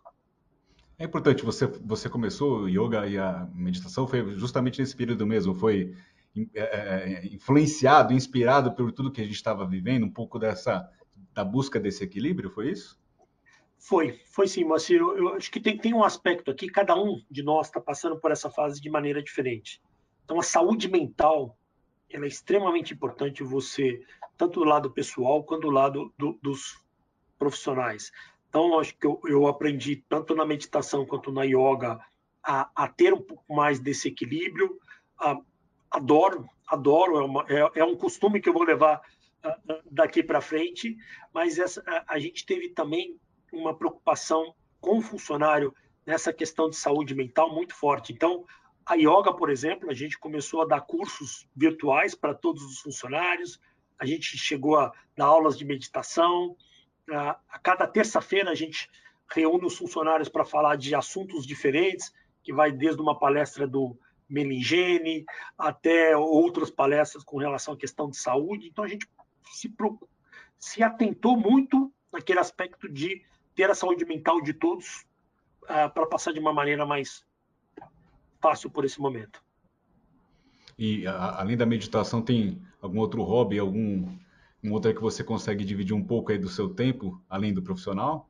[0.99, 5.55] É importante, você, você começou o yoga e a meditação, foi justamente nesse período mesmo,
[5.55, 5.97] foi
[6.55, 10.89] é, é, é, influenciado, inspirado por tudo que a gente estava vivendo, um pouco dessa
[11.35, 13.01] da busca desse equilíbrio, foi isso?
[13.83, 15.01] Foi, foi sim, Moacir.
[15.01, 18.17] Eu, eu acho que tem, tem um aspecto aqui, cada um de nós está passando
[18.17, 19.83] por essa fase de maneira diferente.
[20.25, 21.59] Então, a saúde mental
[22.09, 24.01] ela é extremamente importante você,
[24.37, 26.81] tanto do lado pessoal quanto do lado do, dos
[27.37, 28.13] profissionais.
[28.49, 31.99] Então, acho que eu, eu, aprendi, tanto na meditação quanto na yoga,
[32.41, 34.79] a, a ter um pouco mais desse equilíbrio.
[35.19, 35.37] A,
[35.91, 39.03] adoro, adoro, é, uma, é, é, um costume que eu vou levar
[39.91, 40.97] daqui para frente,
[41.35, 43.19] mas essa, a gente teve também
[43.53, 45.75] uma preocupação com o funcionário
[46.05, 48.13] nessa questão de saúde mental muito forte.
[48.13, 48.45] Então,
[48.85, 53.61] a yoga, por exemplo, a gente começou a dar cursos virtuais para todos os funcionários,
[53.99, 56.57] a gente chegou a dar aulas de meditação.
[57.09, 58.91] A cada terça-feira a gente
[59.29, 63.97] reúne os funcionários para falar de assuntos diferentes, que vai desde uma palestra do
[64.29, 65.25] Melingene
[65.57, 68.67] até outras palestras com relação à questão de saúde.
[68.67, 69.07] Então a gente
[69.53, 69.73] se,
[70.59, 73.23] se atentou muito naquele aspecto de
[73.55, 75.05] ter a saúde mental de todos
[75.65, 77.25] uh, para passar de uma maneira mais
[78.41, 79.43] fácil por esse momento.
[80.79, 84.07] E a, além da meditação, tem algum outro hobby, algum
[84.65, 88.29] um outro que você consegue dividir um pouco aí do seu tempo, além do profissional?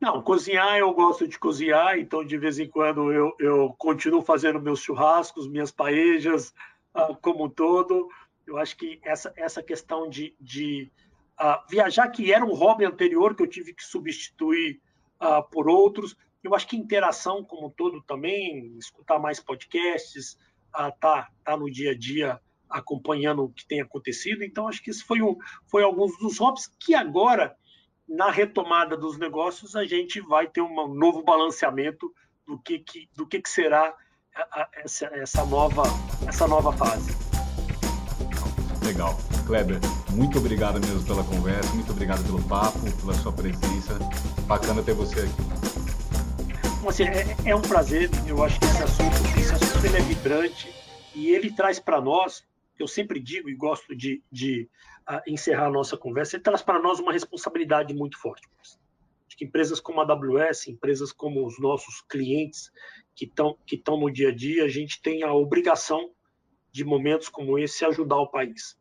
[0.00, 4.60] Não, cozinhar eu gosto de cozinhar, então de vez em quando eu, eu continuo fazendo
[4.60, 6.52] meus churrascos, minhas paejas,
[6.92, 8.08] uh, como um todo.
[8.44, 10.90] Eu acho que essa, essa questão de, de
[11.42, 14.80] uh, viajar, que era um hobby anterior que eu tive que substituir
[15.20, 20.36] uh, por outros, eu acho que interação como um todo também, escutar mais podcasts,
[20.98, 24.42] tá, tá no dia a dia acompanhando o que tem acontecido.
[24.42, 25.36] Então, acho que isso foi, um,
[25.66, 27.54] foi alguns dos hobbies que agora,
[28.08, 32.12] na retomada dos negócios, a gente vai ter um novo balanceamento
[32.46, 33.94] do que, que, do que, que será
[34.74, 35.82] essa, essa, nova,
[36.26, 37.12] essa nova fase.
[38.84, 39.16] Legal.
[39.46, 39.78] Kleber,
[40.12, 43.98] muito obrigado mesmo pela conversa, muito obrigado pelo papo, pela sua presença.
[44.46, 46.88] Bacana ter você aqui.
[46.88, 50.74] Assim, é, é, um prazer, eu acho que esse assunto, esse assunto ele é vibrante
[51.14, 52.44] e ele traz para nós
[52.82, 54.68] eu sempre digo e gosto de, de
[55.08, 58.48] uh, encerrar a nossa conversa, ele traz para nós uma responsabilidade muito forte.
[58.60, 62.70] Acho que empresas como a AWS, empresas como os nossos clientes
[63.14, 66.10] que estão que no dia a dia, a gente tem a obrigação
[66.70, 68.76] de momentos como esse ajudar o país,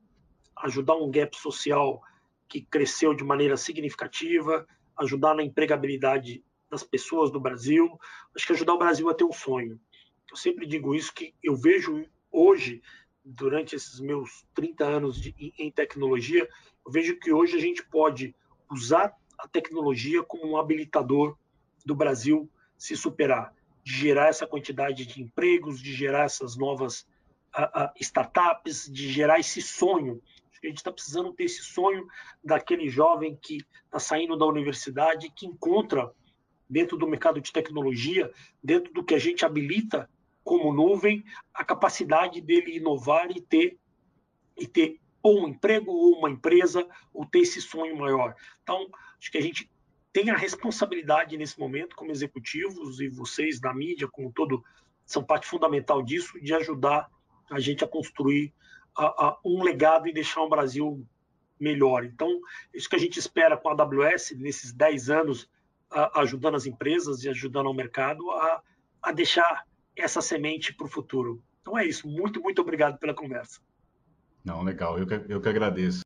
[0.57, 2.01] ajudar um gap social
[2.47, 7.99] que cresceu de maneira significativa, ajudar na empregabilidade das pessoas do Brasil,
[8.35, 9.79] acho que ajudar o Brasil a ter um sonho.
[10.29, 12.81] Eu sempre digo isso que eu vejo hoje
[13.23, 16.47] durante esses meus 30 anos de, em tecnologia,
[16.85, 18.35] eu vejo que hoje a gente pode
[18.69, 21.37] usar a tecnologia como um habilitador
[21.85, 27.01] do Brasil se superar, de gerar essa quantidade de empregos, de gerar essas novas
[27.57, 30.21] uh, uh, startups, de gerar esse sonho.
[30.63, 32.07] A gente está precisando ter esse sonho
[32.43, 36.11] daquele jovem que está saindo da universidade, que encontra
[36.69, 38.31] dentro do mercado de tecnologia,
[38.63, 40.09] dentro do que a gente habilita
[40.43, 43.77] como nuvem a capacidade dele inovar e ter
[44.57, 48.35] e ter ou um emprego ou uma empresa ou ter esse sonho maior.
[48.63, 48.87] Então,
[49.19, 49.69] acho que a gente
[50.13, 54.63] tem a responsabilidade nesse momento como executivos e vocês da mídia como todo
[55.05, 57.09] são parte fundamental disso de ajudar
[57.49, 58.53] a gente a construir
[58.95, 61.05] a, a, um legado e deixar um Brasil
[61.59, 62.03] melhor.
[62.03, 62.39] Então,
[62.73, 65.49] isso que a gente espera com a AWS nesses 10 anos
[65.89, 68.61] a, ajudando as empresas e ajudando o mercado a,
[69.01, 69.65] a deixar
[69.95, 71.43] essa semente para o futuro.
[71.61, 72.07] Então é isso.
[72.07, 73.61] Muito, muito obrigado pela conversa.
[74.43, 74.97] Não, legal.
[74.97, 76.01] Eu que, eu que agradeço.